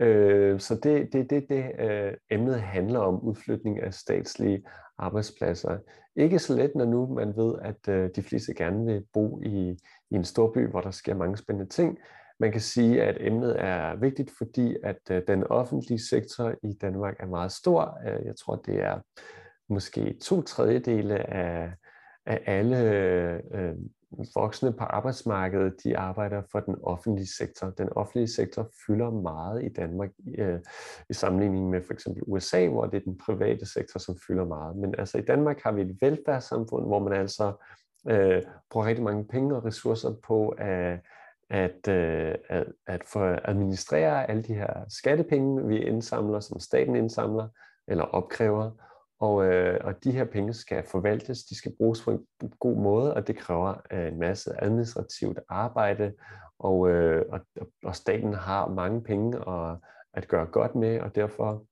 [0.00, 4.64] Øh, så det er det, det, det øh, emnet handler om, udflytning af statslige
[4.98, 5.78] arbejdspladser.
[6.16, 9.78] Ikke så let, når nu man ved, at øh, de fleste gerne vil bo i,
[10.10, 11.98] i en stor by, hvor der sker mange spændende ting.
[12.40, 17.16] Man kan sige, at emnet er vigtigt, fordi at øh, den offentlige sektor i Danmark
[17.20, 17.98] er meget stor.
[18.06, 19.00] Øh, jeg tror, det er
[19.68, 21.72] måske to tredjedele af,
[22.26, 22.90] af alle
[23.52, 23.74] øh,
[24.34, 27.70] voksne på arbejdsmarkedet, de arbejder for den offentlige sektor.
[27.70, 30.60] Den offentlige sektor fylder meget i Danmark øh,
[31.10, 34.76] i sammenligning med for eksempel USA, hvor det er den private sektor, som fylder meget.
[34.76, 37.52] Men altså i Danmark har vi et velfærdssamfund, hvor man altså
[38.10, 41.00] øh, bruger rigtig mange penge og ressourcer på at,
[41.50, 47.48] at, øh, at, at få administrere alle de her skattepenge, vi indsamler, som staten indsamler
[47.88, 48.70] eller opkræver.
[49.24, 52.26] Og, øh, og de her penge skal forvaltes, de skal bruges på en
[52.60, 56.12] god måde, og det kræver øh, en masse administrativt arbejde,
[56.58, 57.40] og, øh, og,
[57.84, 59.76] og staten har mange penge at,
[60.14, 61.64] at gøre godt med, og derfor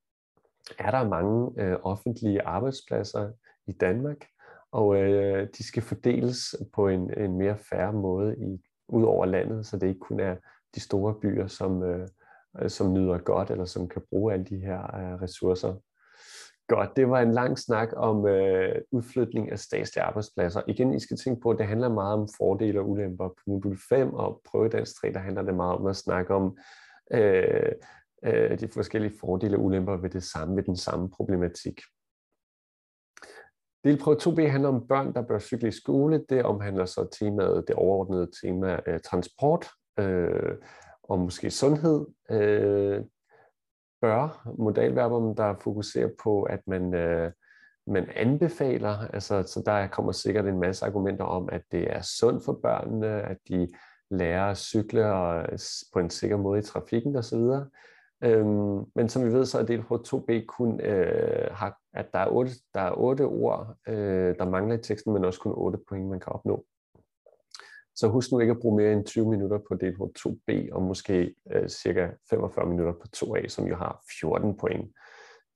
[0.79, 3.33] er der mange øh, offentlige arbejdspladser
[3.67, 4.27] i Danmark,
[4.73, 9.67] og øh, de skal fordeles på en, en mere færre måde i ud over landet,
[9.67, 10.37] så det ikke kun er
[10.75, 12.09] de store byer, som, øh,
[12.69, 15.75] som nyder godt, eller som kan bruge alle de her øh, ressourcer.
[16.69, 20.63] Godt, det var en lang snak om øh, udflytning af statslige arbejdspladser.
[20.67, 23.29] Igen, I skal tænke på, at det handler meget om fordele og ulemper.
[23.29, 26.59] På modul 5 og prøvedans 3, der handler det meget om at snakke om
[27.13, 27.73] øh,
[28.25, 31.81] øh, de forskellige fordele og ulemper ved det samme, ved den samme problematik.
[33.85, 36.25] Delprøve 2b handler om børn, der bør cykle i skole.
[36.29, 40.57] Det omhandler så temaet, det overordnede tema øh, transport øh,
[41.03, 42.07] og måske sundhed.
[42.31, 43.01] Øh,
[44.03, 47.33] bør modalverber, der fokuserer på, at man, øh,
[47.87, 52.45] man anbefaler, altså så der kommer sikkert en masse argumenter om, at det er sundt
[52.45, 53.69] for børnene, at de
[54.11, 55.47] lærer at cykle og,
[55.93, 57.49] på en sikker måde i trafikken osv.
[58.25, 62.19] Øhm, men som vi ved, så er det på 2b kun, øh, har, at der
[62.19, 65.79] er, otte, der er otte ord, øh, der mangler i teksten, men også kun otte
[65.89, 66.65] point, man kan opnå.
[67.95, 71.35] Så husk nu ikke at bruge mere end 20 minutter på del 2b, og måske
[71.53, 74.93] øh, cirka 45 minutter på 2a, som jo har 14 point.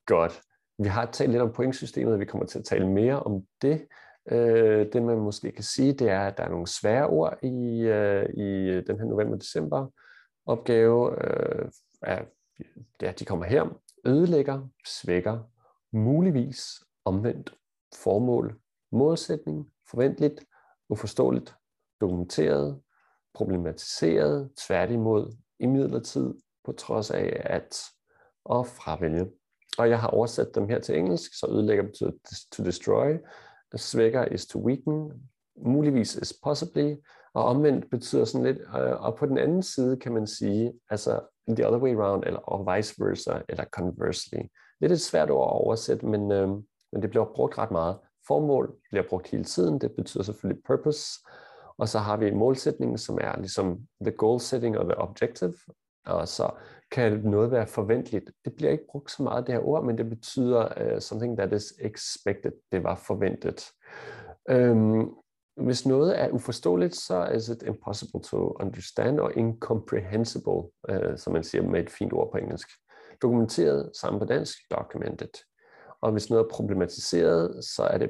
[0.05, 0.41] Godt.
[0.79, 3.87] Vi har talt lidt om pointsystemet, og vi kommer til at tale mere om det.
[4.31, 7.81] Øh, det man måske kan sige, det er, at der er nogle svære ord i,
[7.81, 9.87] øh, i den her november-december
[10.45, 11.25] opgave.
[11.25, 11.65] Øh,
[12.01, 12.23] er
[13.01, 15.39] ja, de kommer her, ødelægger, svækker,
[15.91, 17.53] muligvis, omvendt,
[17.95, 18.59] formål,
[18.91, 20.45] målsætning, forventeligt,
[20.89, 21.55] uforståeligt,
[22.01, 22.81] dokumenteret,
[23.33, 26.33] problematiseret, tværtimod, imidlertid,
[26.65, 27.81] på trods af at,
[28.45, 29.27] og fravælge.
[29.77, 32.11] Og jeg har oversat dem her til engelsk, så ødelægger betyder
[32.51, 33.17] to destroy,
[33.75, 35.11] svækker is to weaken,
[35.65, 36.95] muligvis is possibly,
[37.33, 41.19] og omvendt betyder sådan lidt, øh, og på den anden side kan man sige, altså
[41.47, 44.41] the other way around, eller og vice versa, eller conversely.
[44.81, 46.49] Det er et svært ord at oversætte, men, øh,
[46.91, 47.97] men det bliver brugt ret meget.
[48.27, 51.19] Formål bliver brugt hele tiden, det betyder selvfølgelig purpose,
[51.77, 55.53] og så har vi målsætningen, som er ligesom the goal setting og the objective,
[56.05, 56.51] og så
[56.91, 58.31] kan noget være forventeligt.
[58.45, 61.53] Det bliver ikke brugt så meget, det her ord, men det betyder uh, something that
[61.53, 62.51] is expected.
[62.71, 63.71] Det var forventet.
[64.51, 65.17] Um,
[65.57, 71.43] hvis noget er uforståeligt, så er det impossible to understand og incomprehensible, uh, som man
[71.43, 72.67] siger med et fint ord på engelsk.
[73.21, 75.29] Dokumenteret sammen på dansk, documented.
[76.01, 78.09] Og hvis noget er problematiseret, så er det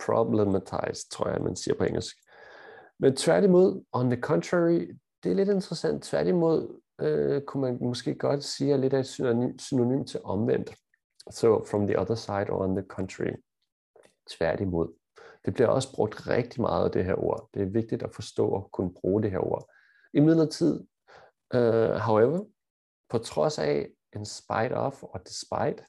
[0.00, 2.16] problematized, tror jeg, man siger på engelsk.
[3.02, 6.02] Men tværtimod, on the contrary, det er lidt interessant.
[6.02, 10.74] Tværtimod øh, kunne man måske godt sige, at lidt af et synonym, synonym til omvendt.
[11.30, 13.36] So from the other side or on the contrary.
[14.30, 14.88] Tværtimod.
[15.44, 17.48] Det bliver også brugt rigtig meget af det her ord.
[17.54, 19.70] Det er vigtigt at forstå og kunne bruge det her ord.
[20.14, 20.80] I midlertid,
[21.54, 22.44] uh, however,
[23.10, 25.84] på trods af, in spite of og despite,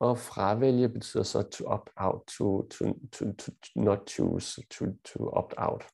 [0.00, 5.28] og fravælge betyder så to opt out, to, to, to, to not choose, to, to
[5.28, 5.84] opt out.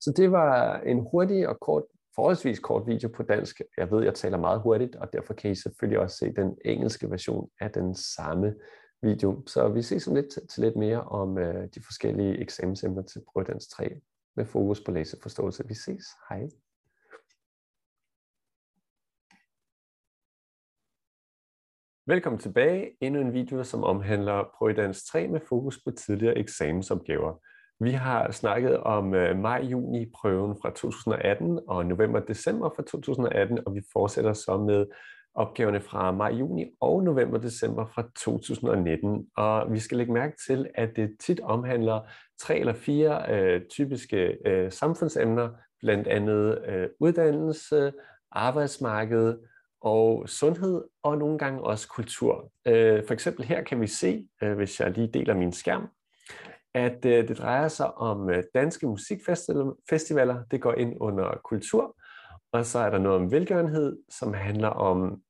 [0.00, 3.60] Så det var en hurtig og kort, forholdsvis kort video på dansk.
[3.76, 7.10] Jeg ved, jeg taler meget hurtigt, og derfor kan I selvfølgelig også se den engelske
[7.10, 8.54] version af den samme
[9.02, 9.42] video.
[9.46, 13.68] Så vi ses om lidt til lidt mere om øh, de forskellige eksamensemner til Prøvedans
[13.68, 14.00] 3
[14.36, 15.68] med fokus på læseforståelse.
[15.68, 16.04] Vi ses.
[16.28, 16.48] Hej.
[22.08, 22.90] Velkommen tilbage.
[23.00, 27.40] Endnu en video, som omhandler Prøvedans 3 med fokus på tidligere eksamensopgaver.
[27.80, 34.32] Vi har snakket om øh, maj-juni-prøven fra 2018 og november-december fra 2018, og vi fortsætter
[34.32, 34.86] så med
[35.34, 39.26] opgaverne fra maj, juni og november, december fra 2019.
[39.36, 42.00] Og vi skal lægge mærke til, at det tit omhandler
[42.40, 45.48] tre eller fire øh, typiske øh, samfundsemner,
[45.80, 47.92] blandt andet øh, uddannelse,
[48.32, 49.38] arbejdsmarked
[49.80, 52.52] og sundhed, og nogle gange også kultur.
[52.66, 55.88] Øh, for eksempel her kan vi se, øh, hvis jeg lige deler min skærm,
[56.76, 60.42] at øh, det drejer sig om øh, danske musikfestivaler.
[60.50, 61.96] Det går ind under kultur.
[62.52, 65.20] Og så er der noget om velgørenhed, som handler om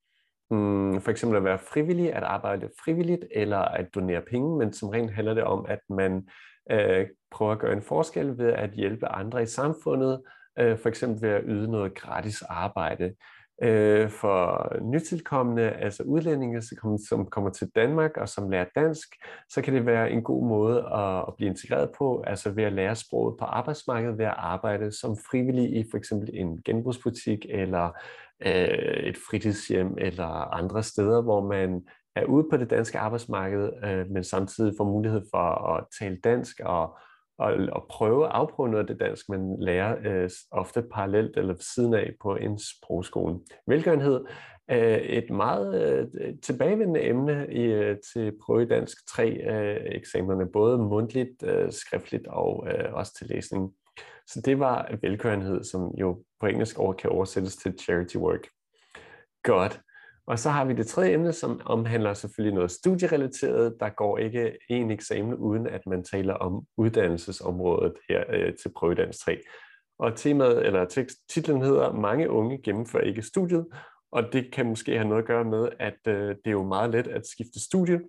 [0.50, 4.88] mm, for eksempel at være frivillig, at arbejde frivilligt, eller at donere penge, men som
[4.88, 6.28] rent handler det om, at man
[6.70, 10.22] øh, prøver at gøre en forskel ved at hjælpe andre i samfundet,
[10.58, 13.14] øh, for eksempel ved at yde noget gratis arbejde.
[13.62, 16.62] Øh, for nytilkommende, altså udlændinge,
[17.08, 19.08] som kommer til Danmark og som lærer dansk,
[19.48, 22.94] så kan det være en god måde at, blive integreret på, altså ved at lære
[22.94, 27.90] sproget på arbejdsmarkedet, ved at arbejde som frivillig i for eksempel en genbrugsbutik eller
[28.46, 31.82] øh, et fritidshjem eller andre steder, hvor man
[32.16, 36.60] er ude på det danske arbejdsmarked, øh, men samtidig får mulighed for at tale dansk
[36.64, 36.98] og
[37.38, 41.52] at, at prøve at afprøve noget af det dansk, man lærer øh, ofte parallelt eller
[41.52, 43.38] ved siden af på en sprogskole.
[43.66, 44.24] Velgørenhed
[44.68, 50.46] er et meget øh, tilbagevendende emne i, øh, til prøve i dansk 3 øh, eksamenerne,
[50.52, 53.72] både mundtligt, øh, skriftligt og øh, også til læsning.
[54.26, 58.48] Så det var velgørenhed, som jo på engelsk over kan oversættes til charity work.
[59.42, 59.80] Godt.
[60.26, 63.76] Og så har vi det tredje emne, som omhandler selvfølgelig noget studierelateret.
[63.80, 69.18] Der går ikke en eksamen, uden at man taler om uddannelsesområdet her øh, til prøvedans
[69.18, 69.40] 3.
[69.98, 73.66] Og temaet, eller tekst, titlen hedder Mange unge gennemfører ikke studiet,
[74.12, 76.90] og det kan måske have noget at gøre med, at øh, det er jo meget
[76.90, 78.00] let at skifte studie,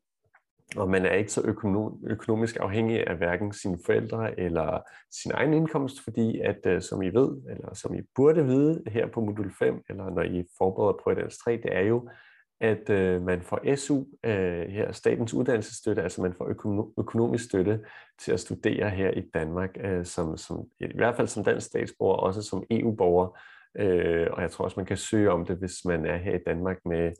[0.76, 4.80] og man er ikke så økonom, økonomisk afhængig af hverken sine forældre eller
[5.22, 9.08] sin egen indkomst, fordi at, øh, som I ved, eller som I burde vide her
[9.08, 12.10] på modul 5, eller når I forbereder på et 3, det er jo,
[12.62, 16.50] at øh, man får SU, øh, her statens uddannelsesstøtte, altså man får
[16.98, 17.80] økonomisk støtte
[18.20, 22.18] til at studere her i Danmark, øh, som, som, i hvert fald som dansk statsborger,
[22.18, 23.40] også som EU-borger,
[23.80, 26.44] øh, og jeg tror også, man kan søge om det, hvis man er her i
[26.46, 27.12] Danmark med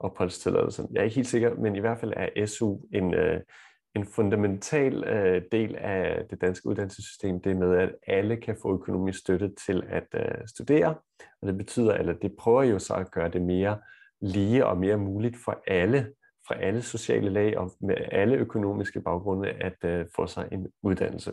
[0.00, 0.86] opholdstilladelse.
[0.92, 3.40] Jeg er ikke helt sikker, men i hvert fald er SU en, øh,
[3.94, 9.18] en fundamental øh, del af det danske uddannelsessystem, det med, at alle kan få økonomisk
[9.18, 10.94] støtte til at øh, studere,
[11.42, 13.78] og det betyder, eller det prøver jo så at gøre det mere
[14.20, 16.12] lige og mere muligt for alle,
[16.48, 21.32] fra alle sociale lag og med alle økonomiske baggrunde, at øh, få sig en uddannelse.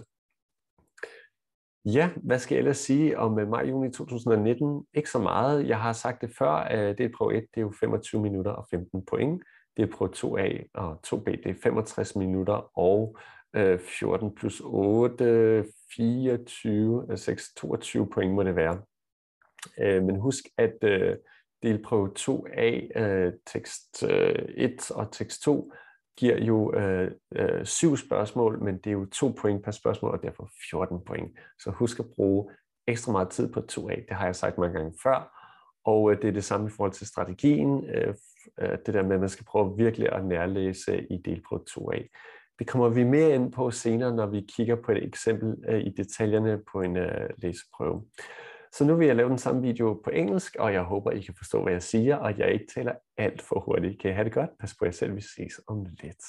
[1.86, 4.86] Ja, hvad skal jeg ellers sige om øh, maj-juni 2019?
[4.93, 5.67] Ikke så meget.
[5.67, 8.51] Jeg har sagt det før, øh, det er prøve 1, det er jo 25 minutter
[8.51, 9.43] og 15 point.
[9.77, 13.17] Det er prøve 2A og 2B, det er 65 minutter og
[13.55, 15.65] øh, 14 plus 8,
[15.95, 18.81] 24, 6, 22 point må det være.
[19.77, 20.77] Men husk, at
[21.63, 22.99] delprøve 2A,
[23.45, 25.71] tekst 1 og tekst 2,
[26.18, 30.24] giver jo øh, øh, syv spørgsmål, men det er jo to point per spørgsmål, og
[30.24, 31.32] derfor 14 point.
[31.59, 32.51] Så husk at bruge
[32.88, 34.05] ekstra meget tid på 2A.
[34.09, 35.41] Det har jeg sagt mange gange før.
[35.86, 37.89] Og øh, det er det samme i forhold til strategien.
[37.89, 38.13] Øh,
[38.61, 42.07] øh, det der med, at man skal prøve virkelig at nærlæse i delprøve 2A.
[42.59, 45.89] Det kommer vi mere ind på senere, når vi kigger på et eksempel øh, i
[45.89, 48.05] detaljerne på en øh, læseprøve.
[48.78, 51.34] Så nu vil jeg lave den samme video på engelsk, og jeg håber, I kan
[51.38, 54.01] forstå, hvad jeg siger, og jeg ikke taler alt for hurtigt.
[54.01, 54.49] Kan I have det godt?
[54.59, 56.23] Pas på jer selv, vi ses om lidt.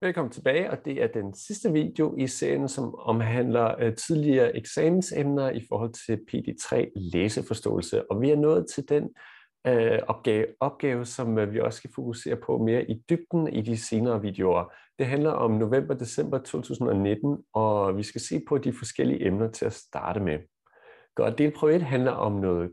[0.00, 5.50] Velkommen tilbage, og det er den sidste video i serien, som omhandler øh, tidligere eksamensemner
[5.50, 8.10] i forhold til PD3 læseforståelse.
[8.10, 9.10] Og vi er nået til den
[9.66, 13.76] øh, opgave, opgave, som øh, vi også skal fokusere på mere i dybden i de
[13.76, 14.72] senere videoer.
[14.98, 19.72] Det handler om november-december 2019, og vi skal se på de forskellige emner til at
[19.72, 20.38] starte med.
[21.14, 22.70] Godt, delprøve 1 handler om noget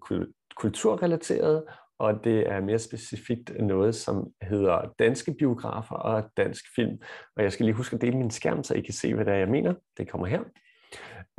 [0.55, 1.63] kulturrelateret,
[1.99, 6.97] og det er mere specifikt noget, som hedder danske biografer og dansk film.
[7.35, 9.33] Og jeg skal lige huske at dele min skærm, så I kan se, hvad det
[9.33, 9.73] er, jeg mener.
[9.97, 10.43] Det kommer her.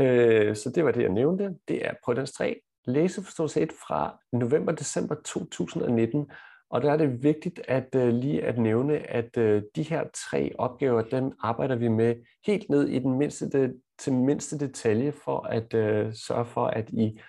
[0.00, 1.54] Øh, så det var det, jeg nævnte.
[1.68, 6.30] Det er Prøvdans 3, læseforståelse 1 fra november-december 2019,
[6.70, 10.52] og der er det vigtigt at uh, lige at nævne, at uh, de her tre
[10.58, 12.14] opgaver, dem arbejder vi med
[12.46, 16.90] helt ned i den mindste, de, til mindste detalje, for at uh, sørge for, at
[16.90, 17.20] I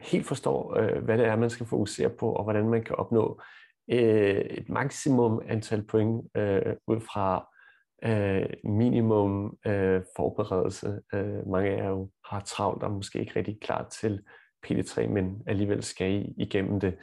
[0.00, 3.40] helt forstår, uh, hvad det er, man skal fokusere på, og hvordan man kan opnå
[3.92, 7.48] uh, et maksimum antal point uh, ud fra
[8.06, 11.00] uh, minimum uh, forberedelse.
[11.12, 14.20] Uh, mange af jer jo har travlt og måske ikke rigtig klar til
[14.66, 16.96] PD3, men alligevel skal I igennem det.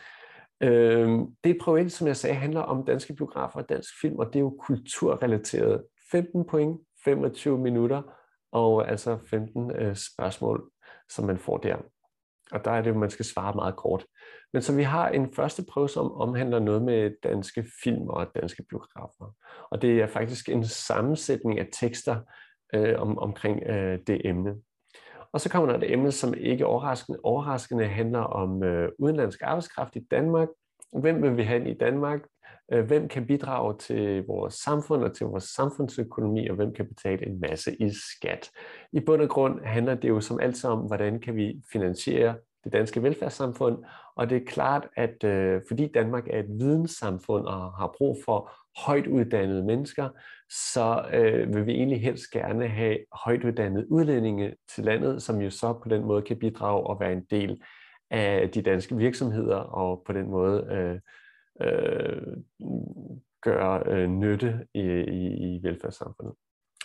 [0.62, 4.36] Øh, det projekt, som jeg sagde, handler om danske biografer og dansk film, og det
[4.36, 5.84] er jo kulturrelateret.
[6.12, 8.02] 15 point, 25 minutter,
[8.52, 10.70] og altså 15 øh, spørgsmål,
[11.10, 11.76] som man får der.
[12.52, 14.06] Og der er det jo, man skal svare meget kort.
[14.54, 18.64] Men så vi har en første prøve, som omhandler noget med danske film og danske
[18.70, 19.36] biografer.
[19.72, 22.20] Og det er faktisk en sammensætning af tekster
[22.74, 24.56] øh, om, omkring øh, det emne.
[25.34, 29.96] Og så kommer der et emne, som ikke overraskende, overraskende handler om øh, udenlandsk arbejdskraft
[29.96, 30.48] i Danmark.
[31.00, 32.20] Hvem vil vi have i Danmark?
[32.72, 37.28] Øh, hvem kan bidrage til vores samfund og til vores samfundsøkonomi, og hvem kan betale
[37.28, 38.50] en masse i skat?
[38.94, 42.74] I bund og grund handler det jo som altid om, hvordan kan vi finansiere det
[42.74, 43.78] danske velfærdssamfund.
[44.16, 48.52] Og det er klart, at øh, fordi Danmark er et videnssamfund og har brug for
[48.86, 50.10] højt uddannede mennesker,
[50.50, 55.50] så øh, vil vi egentlig helst gerne have højt uddannede udlændinge til landet, som jo
[55.50, 57.62] så på den måde kan bidrage og være en del
[58.12, 61.00] af de danske virksomheder, og på den måde øh,
[61.62, 62.38] øh,
[63.42, 66.34] gøre øh, nytte i, i, i velfærdssamfundet.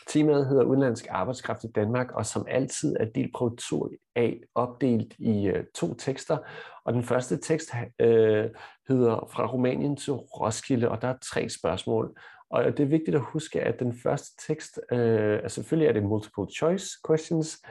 [0.08, 5.64] Temaet hedder Udenlandsk arbejdskraft i Danmark, og som altid er delprøve 2a opdelt i øh,
[5.74, 6.38] to tekster.
[6.84, 8.50] Og den første tekst øh,
[8.88, 12.18] hedder Fra Rumænien til Roskilde, og der er tre spørgsmål.
[12.52, 16.02] Og det er vigtigt at huske, at den første tekst, øh, altså selvfølgelig er det
[16.02, 17.62] multiple choice questions,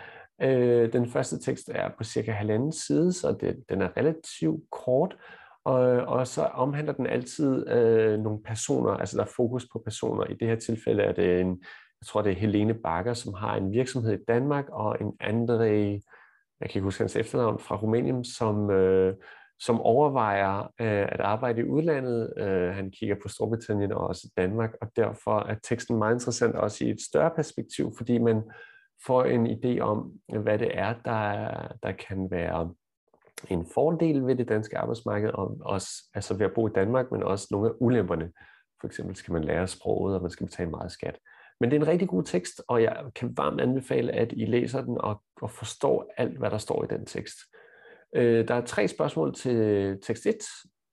[0.41, 5.17] øh, den første tekst er på cirka halvanden side, så det, den er relativt kort,
[5.65, 10.23] og, og så omhandler den altid øh, nogle personer, altså der er fokus på personer.
[10.25, 11.47] I det her tilfælde er det en,
[12.01, 16.01] jeg tror det er Helene Bakker, som har en virksomhed i Danmark, og en André,
[16.59, 19.15] jeg kan ikke huske hans efternavn, fra Rumænien, som, øh,
[19.61, 22.33] som overvejer øh, at arbejde i udlandet.
[22.37, 26.85] Øh, han kigger på Storbritannien og også Danmark, og derfor er teksten meget interessant også
[26.85, 28.43] i et større perspektiv, fordi man
[29.05, 31.51] får en idé om, hvad det er, der,
[31.83, 32.73] der kan være
[33.49, 37.23] en fordel ved det danske arbejdsmarked, og også altså ved at bo i Danmark, men
[37.23, 38.31] også nogle af ulemperne.
[38.81, 41.19] For eksempel skal man lære sproget, og man skal betale meget skat.
[41.59, 44.81] Men det er en rigtig god tekst, og jeg kan varmt anbefale, at I læser
[44.81, 47.37] den og, og forstår alt, hvad der står i den tekst.
[48.15, 50.35] Øh, der er tre spørgsmål til tekst 1,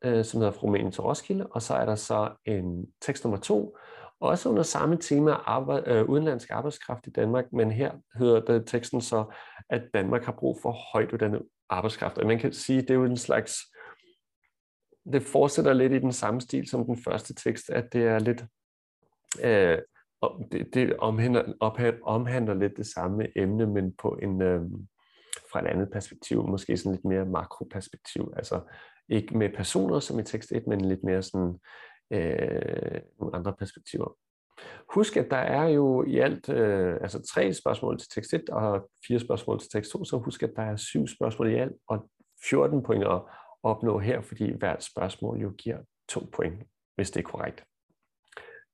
[0.04, 3.40] øh, som hedder Fra Rumænien til Roskilde, og så er der så en tekst nummer
[3.40, 3.76] 2,
[4.20, 9.00] også under samme tema arbejde, øh, udenlandsk arbejdskraft i Danmark, men her hedder det teksten
[9.00, 9.34] så,
[9.70, 12.18] at Danmark har brug for højt uddannet arbejdskraft.
[12.18, 13.54] Og man kan sige, det er jo en slags,
[15.12, 18.44] det fortsætter lidt i den samme stil som den første tekst, at det er lidt,
[19.42, 19.78] øh,
[20.52, 21.52] det, det omhandler,
[22.02, 24.62] omhandler lidt det samme emne, men på en, øh,
[25.52, 28.60] fra et andet perspektiv, måske sådan lidt mere makroperspektiv, altså
[29.08, 31.58] ikke med personer som i tekst 1, men lidt mere sådan
[32.10, 34.16] øh, nogle andre perspektiver.
[34.94, 38.90] Husk, at der er jo i alt øh, altså tre spørgsmål til tekst 1 og
[39.06, 42.10] fire spørgsmål til tekst 2, så husk, at der er syv spørgsmål i alt og
[42.44, 43.22] 14 point at
[43.62, 45.78] opnå her, fordi hvert spørgsmål jo giver
[46.08, 46.62] to point,
[46.96, 47.64] hvis det er korrekt.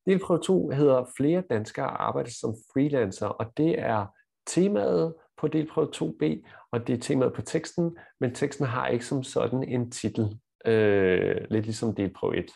[0.07, 4.07] Delprøve 2 hedder Flere danskere arbejder som freelancer, og det er
[4.47, 9.23] temaet på delprøve 2b, og det er temaet på teksten, men teksten har ikke som
[9.23, 12.51] sådan en titel, øh, lidt ligesom delprøve 1.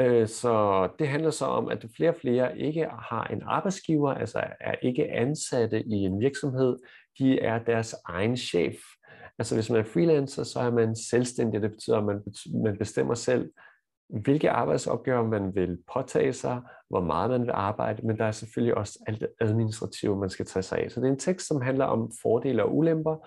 [0.00, 4.44] Øh, så det handler så om, at flere og flere ikke har en arbejdsgiver, altså
[4.60, 6.76] er ikke ansatte i en virksomhed,
[7.18, 8.74] de er deres egen chef.
[9.38, 11.62] Altså hvis man er freelancer, så er man selvstændig.
[11.62, 12.22] Det betyder, at man,
[12.64, 13.50] man bestemmer selv,
[14.12, 18.76] hvilke arbejdsopgaver man vil påtage sig, hvor meget man vil arbejde, men der er selvfølgelig
[18.76, 20.90] også alt det administrative, man skal tage sig af.
[20.90, 23.26] Så det er en tekst, som handler om fordele og ulemper,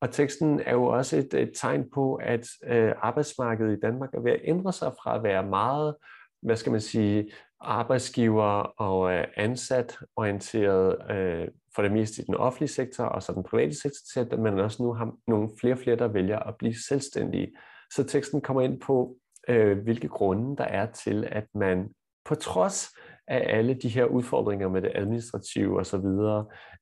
[0.00, 4.20] og teksten er jo også et, et tegn på, at øh, arbejdsmarkedet i Danmark er
[4.20, 5.94] ved at ændre sig fra at være meget,
[6.42, 7.30] hvad skal man sige,
[7.60, 13.32] arbejdsgiver og øh, ansat orienteret øh, for det meste i den offentlige sektor og så
[13.32, 16.38] den private sektor, til at man også nu har nogle flere og flere, der vælger
[16.38, 17.52] at blive selvstændige.
[17.94, 19.16] Så teksten kommer ind på,
[19.48, 21.88] øh, hvilke grunde der er til, at man
[22.24, 22.88] på trods
[23.28, 26.06] af alle de her udfordringer med det administrative osv.,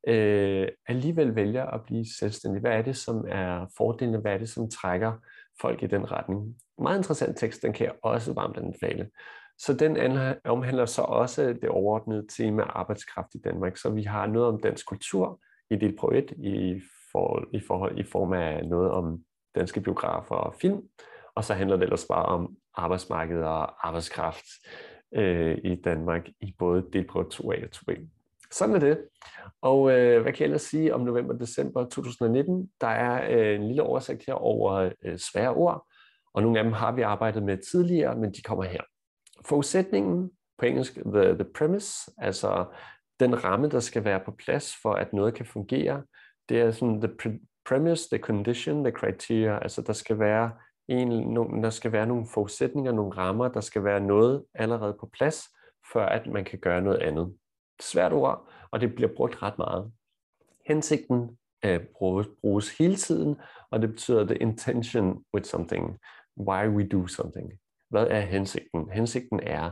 [0.08, 2.60] øh, alligevel vælger at blive selvstændig.
[2.60, 4.18] Hvad er det, som er fordelene?
[4.18, 5.12] Hvad er det, som trækker
[5.60, 6.56] folk i den retning?
[6.78, 9.10] Meget interessant tekst, den kan jeg også varmt anbefale.
[9.58, 9.96] Så den
[10.44, 13.76] omhandler så også det overordnede tema arbejdskraft i Danmark.
[13.76, 15.40] Så vi har noget om dansk kultur
[15.70, 16.80] i del pro 1 i,
[17.12, 20.82] for, i, forhold, i form af noget om danske biografer og film.
[21.40, 24.46] Og så handler det ellers bare om arbejdsmarkedet og arbejdskraft
[25.14, 28.08] øh, i Danmark i både delprøve 2A og 2B.
[28.50, 28.98] Sådan er det.
[29.62, 32.70] Og øh, hvad kan jeg ellers sige om november-december 2019?
[32.80, 35.86] Der er øh, en lille oversigt her over øh, svære ord,
[36.34, 38.82] og nogle af dem har vi arbejdet med tidligere, men de kommer her.
[39.46, 42.64] Forudsætningen på engelsk, the, the premise, altså
[43.20, 46.02] den ramme, der skal være på plads for, at noget kan fungere,
[46.48, 47.38] det er sådan the
[47.68, 50.50] premise, the condition, the criteria, altså der skal være
[50.90, 55.42] en, der skal være nogle forudsætninger, nogle rammer, der skal være noget allerede på plads,
[55.92, 57.34] før at man kan gøre noget andet.
[57.80, 59.92] Svært ord, og det bliver brugt ret meget.
[60.66, 63.36] Hensigten øh, bruges, bruges hele tiden,
[63.70, 65.98] og det betyder the intention with something,
[66.36, 67.52] why we do something.
[67.90, 68.90] Hvad er hensigten?
[68.90, 69.70] Hensigten er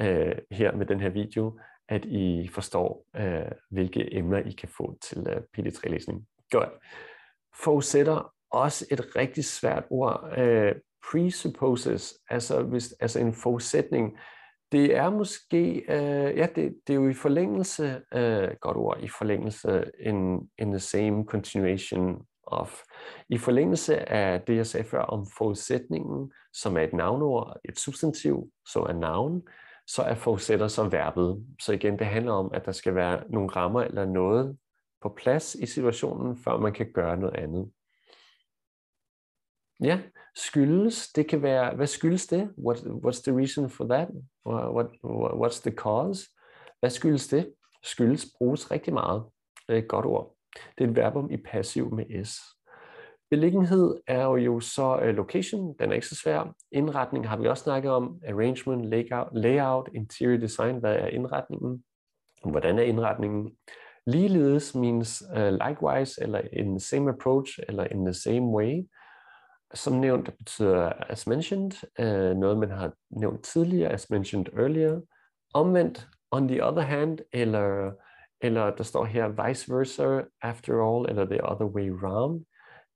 [0.00, 1.58] øh, her med den her video,
[1.88, 6.26] at I forstår, øh, hvilke emner I kan få til øh, PD3-læsning.
[6.50, 6.70] Godt.
[7.64, 10.74] Forudsætter også et rigtig svært ord, Øh,
[11.10, 14.18] presupposes, altså, hvis, altså en forudsætning.
[14.72, 19.08] Det er måske, øh, ja, det, det er jo i forlængelse, øh, godt ord, i
[19.08, 22.82] forlængelse in, in the same continuation of.
[23.28, 28.50] I forlængelse af det, jeg sagde før om forudsætningen, som er et navnord, et substantiv,
[28.66, 29.42] så er navn,
[29.86, 31.46] så er forudsætter som verbet.
[31.60, 34.56] Så igen, det handler om, at der skal være nogle rammer eller noget
[35.02, 37.70] på plads i situationen, før man kan gøre noget andet.
[39.80, 40.00] Ja,
[40.34, 42.50] skyldes, det kan være, hvad skyldes det?
[42.66, 44.08] What, what's the reason for that?
[44.46, 44.86] What, what,
[45.32, 46.30] what's the cause?
[46.80, 47.52] Hvad skyldes det?
[47.82, 49.24] Skyldes bruges rigtig meget.
[49.68, 50.34] Det er et godt ord.
[50.78, 52.40] Det er et verbum i passiv med s.
[53.30, 56.54] Beliggenhed er jo så uh, location, den er ikke så svær.
[56.72, 58.20] Indretning har vi også snakket om.
[58.28, 61.84] Arrangement, layout, layout, interior design, hvad er indretningen?
[62.44, 63.56] Hvordan er indretningen?
[64.06, 68.88] Ligeledes means uh, likewise, eller in the same approach, eller in the same way.
[69.76, 75.00] Som nævnt betyder as mentioned, uh, noget man har nævnt tidligere, as mentioned earlier.
[75.54, 77.92] Omvendt, on the other hand, eller,
[78.40, 82.44] eller der står her vice versa, after all, eller the other way round.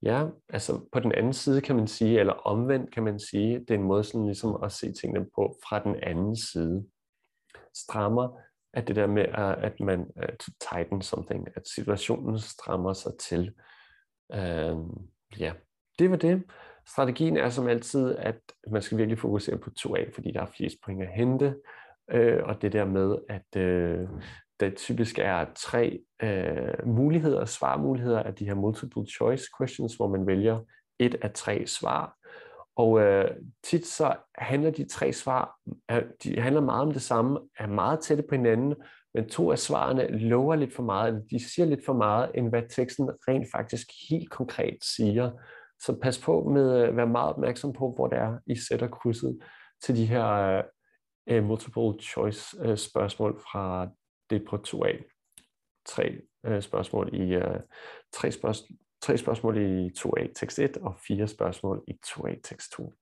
[0.03, 3.71] Ja, altså på den anden side kan man sige, eller omvendt kan man sige, det
[3.71, 6.85] er en måde sådan ligesom at se tingene på fra den anden side.
[7.75, 8.41] Strammer
[8.73, 13.13] at det der med, øh, at man uh, to tighten something, at situationen strammer sig
[13.21, 13.55] til.
[14.35, 14.91] Uh,
[15.39, 15.53] ja,
[15.99, 16.43] det var det.
[16.93, 20.77] Strategien er som altid, at man skal virkelig fokusere på 2A, fordi der er flest
[20.85, 21.57] point at hente.
[22.11, 24.09] øh, og det der med, at øh,
[24.61, 30.27] der typisk er tre øh, muligheder, svarmuligheder af de her multiple choice questions, hvor man
[30.27, 30.61] vælger
[30.99, 32.17] et af tre svar.
[32.77, 33.31] Og øh,
[33.65, 35.57] tit så handler de tre svar,
[36.25, 38.75] de handler meget om det samme, er meget tætte på hinanden,
[39.15, 42.49] men to af svarene lover lidt for meget, eller de siger lidt for meget, end
[42.49, 45.31] hvad teksten rent faktisk helt konkret siger.
[45.81, 48.89] Så pas på med øh, at være meget opmærksom på, hvor det er, I sætter
[48.89, 49.39] krydset
[49.83, 50.63] til de her
[51.33, 53.89] uh, multiple choice uh, spørgsmål fra
[54.31, 55.03] det på 2A.
[55.87, 57.61] Tre uh, spørgsmål i uh,
[58.13, 62.93] tre, spørgsmål, tre spørgsmål i 2A tekst 1 og fire spørgsmål i 2A tekst 2.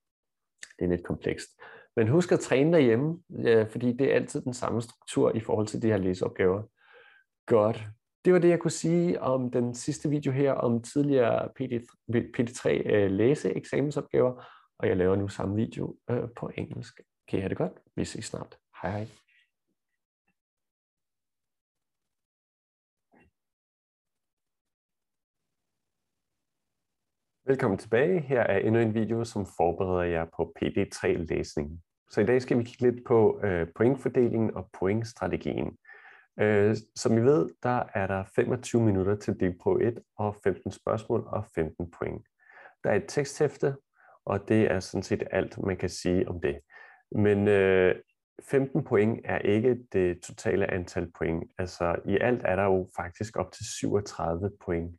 [0.78, 1.48] Det er lidt komplekst.
[1.96, 3.22] Men husk at træne derhjemme,
[3.70, 6.62] fordi det er altid den samme struktur i forhold til de her læseopgaver.
[7.46, 7.84] Godt.
[8.24, 11.88] Det var det, jeg kunne sige om den sidste video her om tidligere PD,
[12.36, 14.44] PD3 øh, læseeksamensopgaver,
[14.78, 17.00] og jeg laver nu samme video øh, på engelsk.
[17.28, 17.72] Kan I have det godt?
[17.96, 18.58] Vi ses snart.
[18.82, 19.06] Hej hej.
[27.48, 28.20] Velkommen tilbage.
[28.20, 31.82] Her er endnu en video, som forbereder jer på PD3-læsning.
[32.10, 35.76] Så i dag skal vi kigge lidt på øh, pointfordelingen og pointstrategien.
[36.40, 41.24] Øh, som I ved, der er der 25 minutter til delprøve 1 og 15 spørgsmål
[41.26, 42.26] og 15 point.
[42.84, 43.76] Der er et teksthæfte,
[44.24, 46.60] og det er sådan set alt, man kan sige om det.
[47.12, 47.94] Men øh,
[48.50, 51.44] 15 point er ikke det totale antal point.
[51.58, 54.96] Altså i alt er der jo faktisk op til 37 point.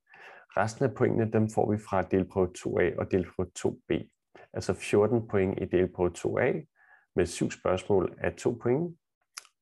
[0.57, 4.15] Resten af pointene, dem får vi fra delprøve 2A og delprøve 2B.
[4.53, 6.75] Altså 14 point i delprøve 2A
[7.15, 8.97] med syv spørgsmål af 2 point,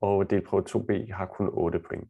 [0.02, 2.10] og delprøve 2B har kun 8 point.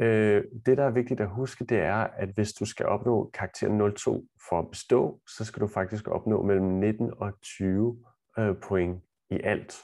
[0.00, 3.92] Øh, det, der er vigtigt at huske, det er, at hvis du skal opnå karakter
[3.96, 8.04] 02 for at bestå, så skal du faktisk opnå mellem 19 og 20
[8.38, 9.74] øh, point i alt,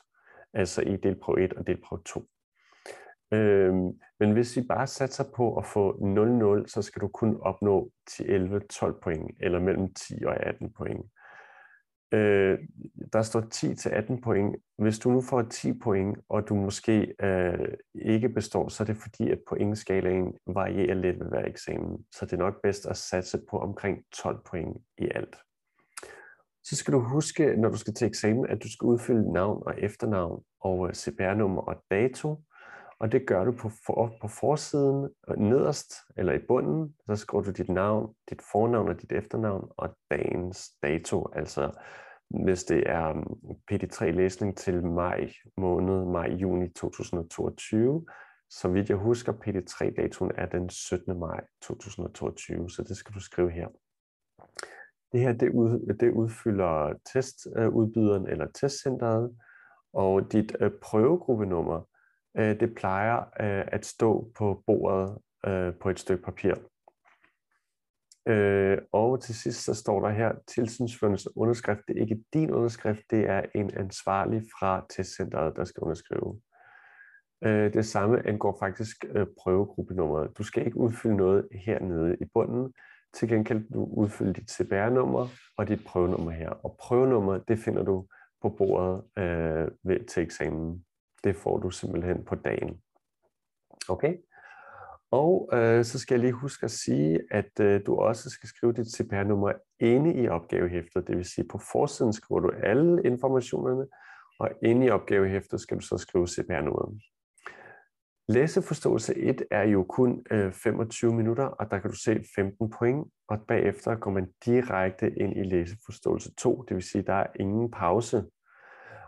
[0.52, 2.24] altså i delprøve 1 og delprøve 2.
[3.32, 5.92] Øhm, men hvis I bare satser på at få
[6.62, 11.06] 0-0, så skal du kun opnå 10-11-12 point, eller mellem 10 og 18 point.
[12.12, 12.58] Øh,
[13.12, 14.56] der står 10 til 18 point.
[14.78, 18.96] Hvis du nu får 10 point, og du måske øh, ikke består, så er det
[18.96, 22.04] fordi, at pointskalaen varierer lidt ved hver eksamen.
[22.12, 25.36] Så det er nok bedst at satse på omkring 12 point i alt.
[26.64, 29.74] Så skal du huske, når du skal til eksamen, at du skal udfylde navn og
[29.78, 32.40] efternavn og øh, CPR-nummer og dato.
[32.98, 37.44] Og det gør du på, for, på forsiden, øh, nederst eller i bunden, så skriver
[37.44, 41.28] du dit navn, dit fornavn og dit efternavn og dagens dato.
[41.32, 41.70] Altså
[42.30, 43.38] hvis det er um,
[43.72, 48.06] PD3-læsning til maj måned, maj-juni 2022.
[48.50, 51.18] Så vidt jeg husker, PD3-datoen er den 17.
[51.18, 53.68] maj 2022, så det skal du skrive her.
[55.12, 59.36] Det her det, ud, det udfylder testudbyderen øh, eller testcenteret,
[59.92, 61.88] og dit øh, prøvegruppenummer,
[62.38, 66.54] øh, det plejer øh, at stå på bordet øh, på et stykke papir.
[68.28, 73.02] Øh, og til sidst så står der her, tilsynsførende underskrift, det er ikke din underskrift,
[73.10, 76.40] det er en ansvarlig fra testcenteret, der skal underskrive.
[77.44, 80.38] Øh, det samme angår faktisk øh, prøvegruppenummeret.
[80.38, 82.72] Du skal ikke udfylde noget hernede i bunden.
[83.14, 86.50] Til gengæld du udfylde dit CPR-nummer og dit prøvenummer her.
[86.50, 88.06] Og prøvenummer, det finder du
[88.42, 90.84] på bordet øh, ved, til eksamen.
[91.24, 92.80] Det får du simpelthen på dagen.
[93.88, 94.16] Okay?
[95.10, 98.72] Og øh, så skal jeg lige huske at sige, at øh, du også skal skrive
[98.72, 101.06] dit CPR-nummer inde i opgavehæftet.
[101.06, 103.86] Det vil sige, på forsiden skriver du alle informationerne,
[104.38, 107.00] og inde i opgavehæftet skal du så skrive CPR-nummeret.
[108.28, 113.06] Læseforståelse 1 er jo kun øh, 25 minutter, og der kan du se 15 point,
[113.28, 117.26] og bagefter går man direkte ind i læseforståelse 2, det vil sige, at der er
[117.40, 118.24] ingen pause.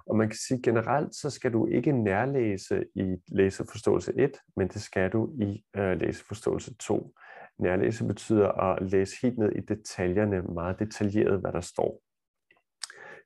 [0.06, 4.82] Og man kan sige generelt, så skal du ikke nærlæse i læseforståelse 1, men det
[4.82, 7.14] skal du i øh, læseforståelse 2.
[7.58, 12.02] Nærlæse betyder at læse helt ned i detaljerne, meget detaljeret, hvad der står.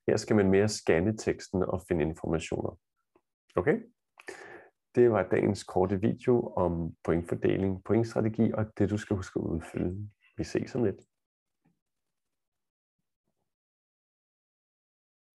[0.08, 2.78] Her skal man mere scanne teksten og finde informationer.
[3.56, 3.80] Okay?
[4.94, 10.10] Det var dagens korte video om pointfordeling, pointstrategi og det, du skal huske at udfylde.
[10.36, 11.00] Vi ses om lidt.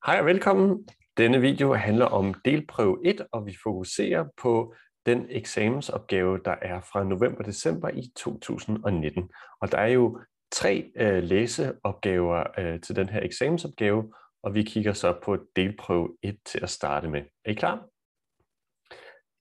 [0.05, 0.87] Hej og velkommen.
[1.17, 4.73] Denne video handler om delprøve 1, og vi fokuserer på
[5.05, 9.29] den eksamensopgave, der er fra november-december i 2019.
[9.61, 10.19] Og der er jo
[10.51, 14.13] tre øh, læseopgaver øh, til den her eksamensopgave,
[14.43, 17.21] og vi kigger så på delprøve 1 til at starte med.
[17.45, 17.87] Er I klar?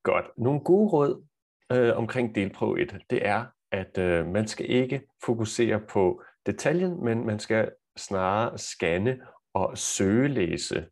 [0.03, 0.25] Godt.
[0.39, 1.25] Nogle gode råd
[1.73, 7.27] øh, omkring delprøve 1, det er, at øh, man skal ikke fokusere på detaljen, men
[7.27, 9.21] man skal snarere scanne
[9.55, 10.87] og søgelæse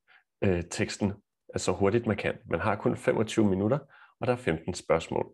[0.44, 1.12] øh, teksten
[1.56, 2.34] så hurtigt man kan.
[2.50, 3.78] Man har kun 25 minutter,
[4.20, 5.26] og der er 15 spørgsmål.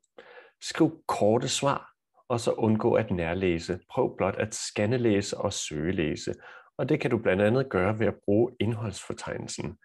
[0.62, 1.90] Skriv korte svar,
[2.28, 3.78] og så undgå at nærlæse.
[3.90, 6.34] Prøv blot at scannelæse og søgelæse.
[6.78, 9.78] Og det kan du blandt andet gøre ved at bruge indholdsfortegnelsen.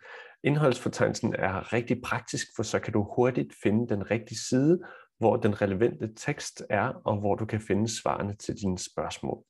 [0.43, 4.79] Indholdsfortegnelsen er rigtig praktisk, for så kan du hurtigt finde den rigtige side,
[5.19, 9.43] hvor den relevante tekst er, og hvor du kan finde svarene til dine spørgsmål.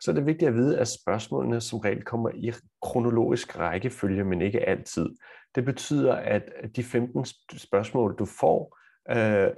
[0.00, 4.42] Så er det vigtigt at vide, at spørgsmålene som regel kommer i kronologisk rækkefølge, men
[4.42, 5.08] ikke altid.
[5.54, 6.42] Det betyder, at
[6.76, 7.24] de 15
[7.56, 8.78] spørgsmål, du får,
[9.10, 9.50] øh,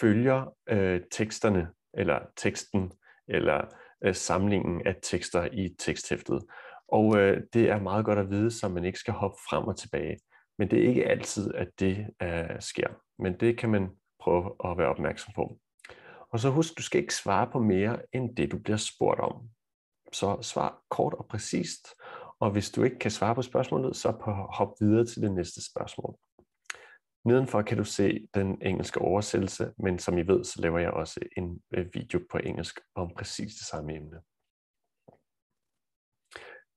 [0.00, 2.92] følger øh, teksterne, eller teksten,
[3.28, 3.60] eller
[4.04, 6.42] øh, samlingen af tekster i teksthæftet.
[6.88, 9.76] Og øh, det er meget godt at vide, så man ikke skal hoppe frem og
[9.76, 10.18] tilbage.
[10.58, 12.88] Men det er ikke altid, at det øh, sker.
[13.18, 13.88] Men det kan man
[14.20, 15.58] prøve at være opmærksom på.
[16.32, 19.48] Og så husk, du skal ikke svare på mere end det, du bliver spurgt om.
[20.12, 21.88] Så svar kort og præcist,
[22.40, 24.10] og hvis du ikke kan svare på spørgsmålet, så
[24.52, 26.16] hop videre til det næste spørgsmål.
[27.24, 31.20] Nedenfor kan du se den engelske oversættelse, men som I ved, så laver jeg også
[31.36, 34.20] en øh, video på engelsk om præcis det samme emne.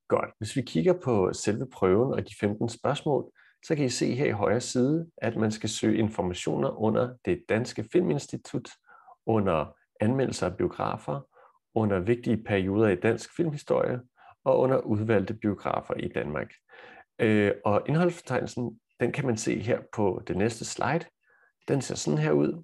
[0.08, 0.30] Godt.
[0.38, 3.32] Hvis vi kigger på selve prøven og de 15 spørgsmål,
[3.66, 7.44] så kan I se her i højre side, at man skal søge informationer under det
[7.50, 8.70] Danske Filminstitut,
[9.26, 11.22] under anmeldelser af biografer,
[11.78, 14.00] under vigtige perioder i dansk filmhistorie
[14.44, 16.52] og under udvalgte biografer i Danmark.
[17.20, 21.06] Øh, og indholdsfortegnelsen, den kan man se her på det næste slide.
[21.68, 22.64] Den ser sådan her ud,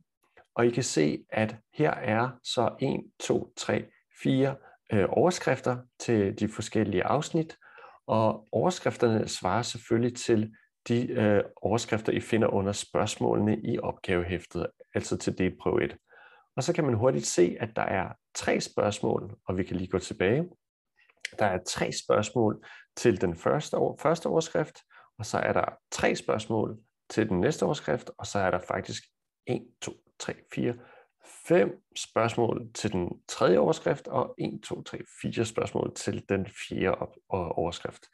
[0.55, 3.85] og I kan se, at her er så 1, 2, 3,
[4.23, 4.55] 4
[4.93, 7.57] øh, overskrifter til de forskellige afsnit,
[8.07, 10.53] og overskrifterne svarer selvfølgelig til
[10.87, 15.97] de øh, overskrifter, I finder under spørgsmålene i opgavehæftet, altså til det prøve 1.
[16.55, 19.89] Og så kan man hurtigt se, at der er tre spørgsmål, og vi kan lige
[19.89, 20.49] gå tilbage.
[21.39, 24.79] Der er tre spørgsmål til den første, første overskrift,
[25.17, 26.77] og så er der tre spørgsmål
[27.09, 29.03] til den næste overskrift, og så er der faktisk
[29.47, 30.75] 1, 2, 3, 4,
[31.47, 37.07] 5 spørgsmål til den tredje overskrift, og 1, 2, 3, 4 spørgsmål til den fjerde
[37.29, 38.05] overskrift.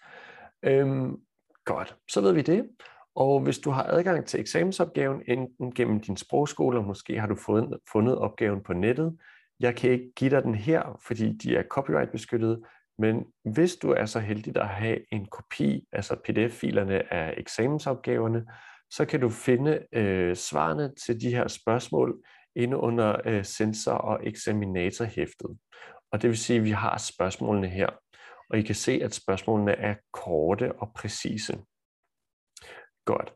[0.63, 1.17] Øhm,
[1.65, 2.69] godt, så ved vi det.
[3.20, 7.80] Og hvis du har adgang til eksamensopgaven enten gennem din sprogskole, måske har du fundet,
[7.91, 9.17] fundet opgaven på nettet,
[9.59, 12.63] jeg kan ikke give dig den her, fordi de er copyright beskyttet,
[12.99, 18.45] men hvis du er så heldig at have en kopi, altså pdf-filerne af eksamensopgaverne,
[18.91, 22.24] så kan du finde øh, svarene til de her spørgsmål
[22.55, 25.57] inde under øh, sensor- og eksaminatorhæftet.
[26.11, 27.89] Og det vil sige, at vi har spørgsmålene her,
[28.49, 31.57] og I kan se, at spørgsmålene er korte og præcise.
[33.06, 33.34] Godt.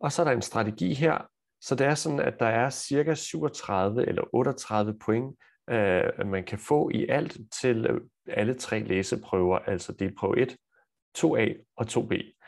[0.00, 1.28] Og så er der en strategi her,
[1.60, 5.36] så det er sådan, at der er cirka 37 eller 38 point,
[5.70, 10.56] øh, man kan få i alt til øh, alle tre læseprøver, altså delprøve 1,
[11.18, 12.38] 2A og 2B.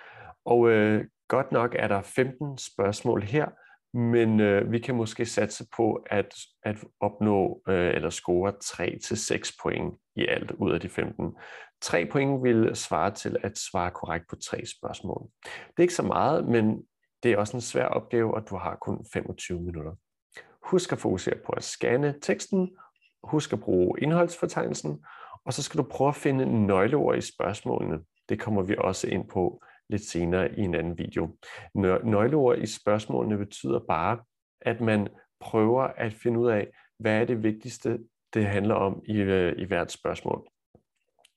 [0.44, 3.46] Og øh, godt nok er der 15 spørgsmål her,
[3.94, 9.94] men øh, vi kan måske satse på at, at opnå øh, eller score 3-6 point
[10.16, 11.32] i alt ud af de 15.
[11.80, 15.28] 3 point vil svare til at svare korrekt på tre spørgsmål.
[15.44, 16.82] Det er ikke så meget, men
[17.22, 19.92] det er også en svær opgave, og du har kun 25 minutter.
[20.62, 22.76] Husk at fokusere på at scanne teksten,
[23.22, 25.04] husk at bruge indholdsfortegnelsen,
[25.44, 27.98] og så skal du prøve at finde nøgleord i spørgsmålene.
[28.28, 31.36] Det kommer vi også ind på lidt senere i en anden video.
[32.04, 34.18] Nøgleord i spørgsmålene betyder bare,
[34.60, 35.08] at man
[35.40, 37.98] prøver at finde ud af, hvad er det vigtigste,
[38.34, 40.48] det handler om i, øh, i hvert spørgsmål.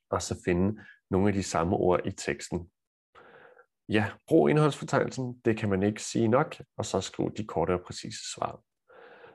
[0.09, 2.69] Og så finde nogle af de samme ord i teksten.
[3.89, 7.81] Ja, brug indholdsfortegnelsen, det kan man ikke sige nok, og så skriv de korte og
[7.81, 8.61] præcise svar.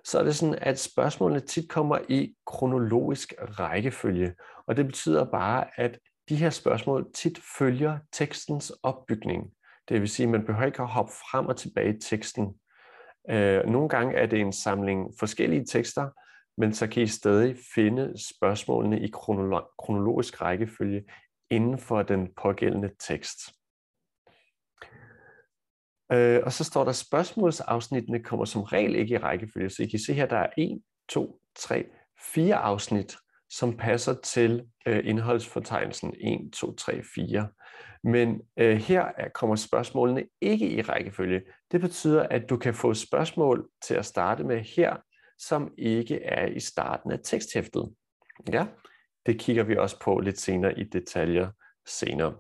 [0.05, 4.35] Så er det sådan, at spørgsmålene tit kommer i kronologisk rækkefølge,
[4.67, 5.99] og det betyder bare, at
[6.29, 9.53] de her spørgsmål tit følger tekstens opbygning.
[9.89, 12.55] Det vil sige, at man behøver ikke at hoppe frem og tilbage i teksten.
[13.31, 16.11] Øh, nogle gange er det en samling forskellige tekster,
[16.61, 19.11] men så kan I stadig finde spørgsmålene i
[19.79, 21.05] kronologisk rækkefølge
[21.51, 23.39] inden for den pågældende tekst.
[26.13, 29.71] Øh, og så står der, spørgsmålsafsnittene kommer som regel ikke i rækkefølge.
[29.71, 31.87] Så I kan se her, der er 1, 2, 3,
[32.35, 33.17] 4 afsnit,
[33.51, 37.49] som passer til øh, indholdsfortegnelsen 1, 2, 3, 4.
[38.05, 41.43] Men øh, her kommer spørgsmålene ikke i rækkefølge.
[41.73, 44.97] Det betyder, at du kan få spørgsmål til at starte med her,
[45.39, 47.95] som ikke er i starten af teksthæftet.
[48.53, 48.67] Ja,
[49.27, 51.51] det kigger vi også på lidt senere i detaljer
[51.87, 52.35] senere.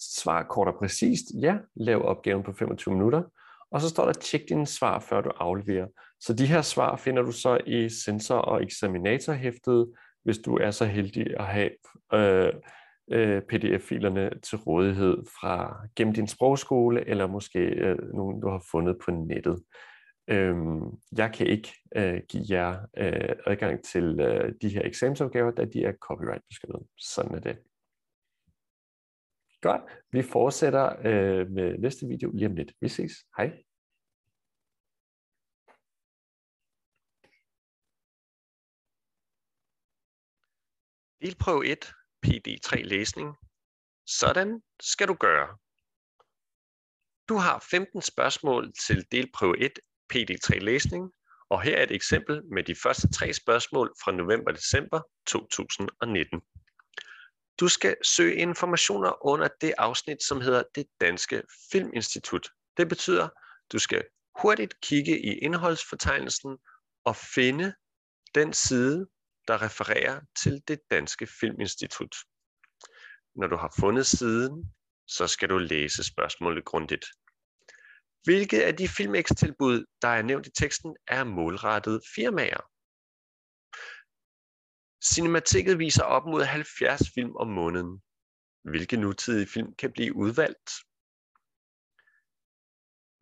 [0.00, 3.22] Svar kort og præcist, ja, lav opgaven på 25 minutter.
[3.70, 5.86] Og så står der, tjek dine svar, før du afleverer.
[6.20, 9.92] Så de her svar finder du så i sensor- og eksaminatorhæftet,
[10.24, 11.70] hvis du er så heldig at have
[12.14, 12.52] øh,
[13.10, 18.98] øh, pdf-filerne til rådighed fra gennem din sprogskole, eller måske øh, nogen, du har fundet
[19.04, 19.62] på nettet.
[20.28, 20.82] Øhm,
[21.16, 25.84] jeg kan ikke øh, give jer øh, adgang til øh, de her eksamensopgaver, da de
[25.84, 26.80] er copyright beskyttet.
[26.98, 27.58] Sådan er det.
[29.60, 29.82] Godt.
[30.12, 32.72] Vi fortsætter øh, med næste video lige om lidt.
[32.80, 33.12] Vi ses.
[33.36, 33.65] Hej.
[41.26, 41.92] Delprøve 1,
[42.26, 43.36] PD3 læsning.
[44.06, 45.48] Sådan skal du gøre.
[47.28, 49.72] Du har 15 spørgsmål til delprøve 1,
[50.14, 51.12] PD3 læsning,
[51.48, 56.40] og her er et eksempel med de første tre spørgsmål fra november-december 2019.
[57.60, 62.48] Du skal søge informationer under det afsnit, som hedder Det Danske Filminstitut.
[62.76, 63.28] Det betyder,
[63.72, 64.04] du skal
[64.42, 66.58] hurtigt kigge i indholdsfortegnelsen
[67.04, 67.74] og finde
[68.34, 69.06] den side,
[69.48, 72.16] der refererer til Det Danske Filminstitut.
[73.34, 74.74] Når du har fundet siden,
[75.06, 77.06] så skal du læse spørgsmålet grundigt.
[78.24, 82.62] Hvilket af de filmekstilbud, der er nævnt i teksten, er målrettet firmaer?
[85.12, 88.02] Cinematikket viser op mod 70 film om måneden.
[88.64, 90.70] Hvilke nutidige film kan blive udvalgt?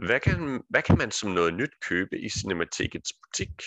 [0.06, 3.62] Hvad kan, hvad kan man som noget nyt købe i Cinematikkets butik?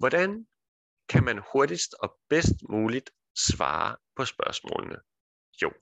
[0.00, 0.48] Hvordan
[1.08, 3.10] kan man hurtigst og bedst muligt
[3.48, 4.98] svare på spørgsmålene?
[5.62, 5.72] Jo,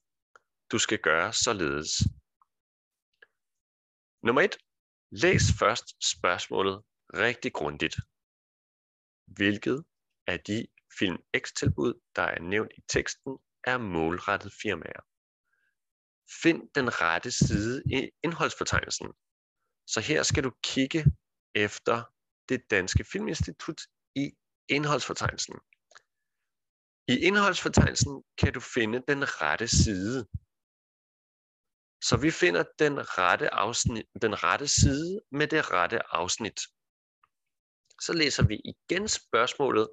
[0.72, 1.90] du skal gøre således.
[4.22, 4.56] Nummer 1.
[5.10, 6.76] Læs først spørgsmålet
[7.14, 7.96] rigtig grundigt
[9.26, 9.84] hvilket
[10.26, 10.66] af de
[10.98, 15.02] Film X-tilbud, der er nævnt i teksten, er målrettet firmaer.
[16.42, 19.08] Find den rette side i indholdsfortegnelsen.
[19.86, 21.04] Så her skal du kigge
[21.54, 21.96] efter
[22.48, 23.80] det Danske Filminstitut
[24.14, 24.24] i
[24.68, 25.54] indholdsfortegnelsen.
[27.08, 30.18] I indholdsfortegnelsen kan du finde den rette side.
[32.08, 36.58] Så vi finder den rette, afsnit, den rette side med det rette afsnit.
[38.00, 39.88] Så læser vi igen spørgsmålet,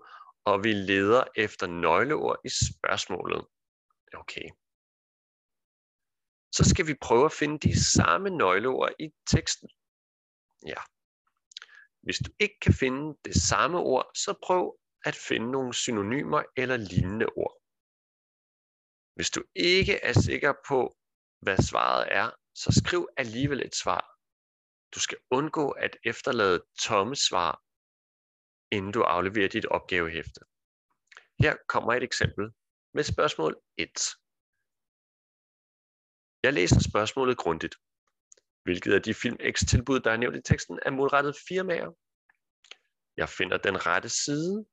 [0.46, 3.42] og vi leder efter nøgleord i spørgsmålet.
[4.14, 4.48] Okay.
[6.56, 9.70] Så skal vi prøve at finde de samme nøgleord i teksten.
[10.68, 10.82] Ja.
[12.06, 16.78] Hvis du ikke kan finde det samme ord, så prøv at finde nogle synonymer eller
[16.78, 17.56] lignende ord.
[19.16, 20.98] Hvis du ikke er sikker på,
[21.42, 24.04] hvad svaret er, så skriv alligevel et svar.
[24.96, 27.64] Du skal undgå at efterlade tomme svar
[28.72, 30.42] inden du afleverer dit opgavehæfte.
[31.40, 32.46] Her kommer et eksempel
[32.94, 33.90] med spørgsmål 1.
[36.44, 37.76] Jeg læser spørgsmålet grundigt.
[38.66, 41.92] Hvilket af de Film X-tilbud, der er nævnt i teksten, er målrettet firmaer?
[43.18, 44.66] Jeg finder den rette side,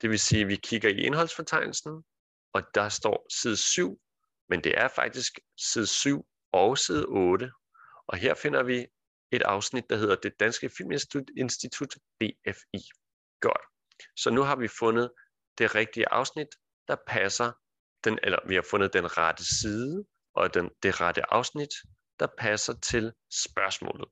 [0.00, 2.04] det vil sige, at vi kigger i indholdsfortegnelsen,
[2.52, 4.00] og der står side 7,
[4.48, 7.50] men det er faktisk side 7 og side 8.
[8.06, 8.86] Og her finder vi
[9.30, 12.80] et afsnit, der hedder Det Danske Filminstitut BFI.
[13.40, 13.62] Godt.
[14.16, 15.12] Så nu har vi fundet
[15.58, 16.48] det rigtige afsnit,
[16.88, 17.52] der passer,
[18.04, 20.04] den, eller vi har fundet den rette side
[20.34, 21.70] og den, det rette afsnit,
[22.18, 23.12] der passer til
[23.44, 24.08] spørgsmålet.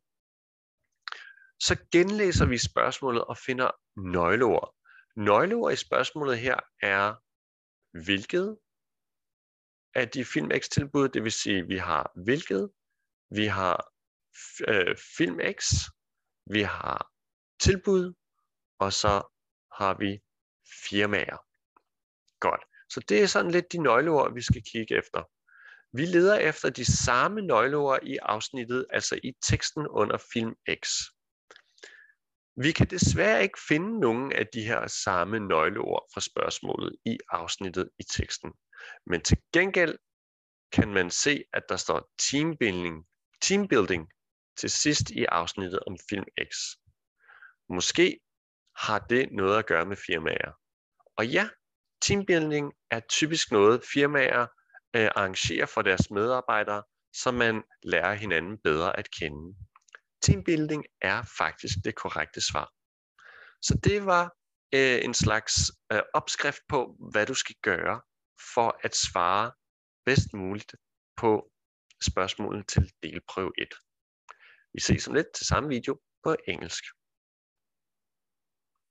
[1.60, 4.74] Så genlæser vi spørgsmålet og finder nøgleord.
[5.16, 7.14] Nøgleord i spørgsmålet her er,
[8.04, 8.58] hvilket
[9.94, 12.70] af de Film X-tilbud, det vil sige, vi har hvilket,
[13.30, 13.76] vi har
[14.68, 15.72] øh, Film X,
[16.46, 17.10] vi har
[17.60, 18.14] tilbud,
[18.78, 19.14] og så
[19.78, 20.20] har vi
[20.88, 21.38] firmaer.
[22.40, 22.62] Godt.
[22.88, 25.22] Så det er sådan lidt de nøgleord, vi skal kigge efter.
[25.96, 30.88] Vi leder efter de samme nøgleord i afsnittet, altså i teksten under film X.
[32.56, 37.90] Vi kan desværre ikke finde nogen af de her samme nøgleord fra spørgsmålet i afsnittet
[37.98, 38.52] i teksten.
[39.06, 39.98] Men til gengæld
[40.72, 43.06] kan man se, at der står teambuilding,
[43.42, 44.08] teambuilding
[44.56, 46.56] til sidst i afsnittet om film X.
[47.68, 48.20] Måske
[48.76, 50.52] har det noget at gøre med firmaer.
[51.16, 51.48] Og ja,
[52.02, 54.46] teambuilding er typisk noget firmaer
[54.96, 56.82] øh, arrangerer for deres medarbejdere,
[57.12, 59.56] så man lærer hinanden bedre at kende.
[60.22, 62.72] Teambuilding er faktisk det korrekte svar.
[63.62, 64.24] Så det var
[64.74, 65.54] øh, en slags
[65.92, 68.00] øh, opskrift på, hvad du skal gøre
[68.54, 69.52] for at svare
[70.04, 70.74] bedst muligt
[71.16, 71.50] på
[72.02, 73.68] spørgsmålet til delprøve 1.
[74.72, 76.84] Vi ses om lidt til samme video på engelsk.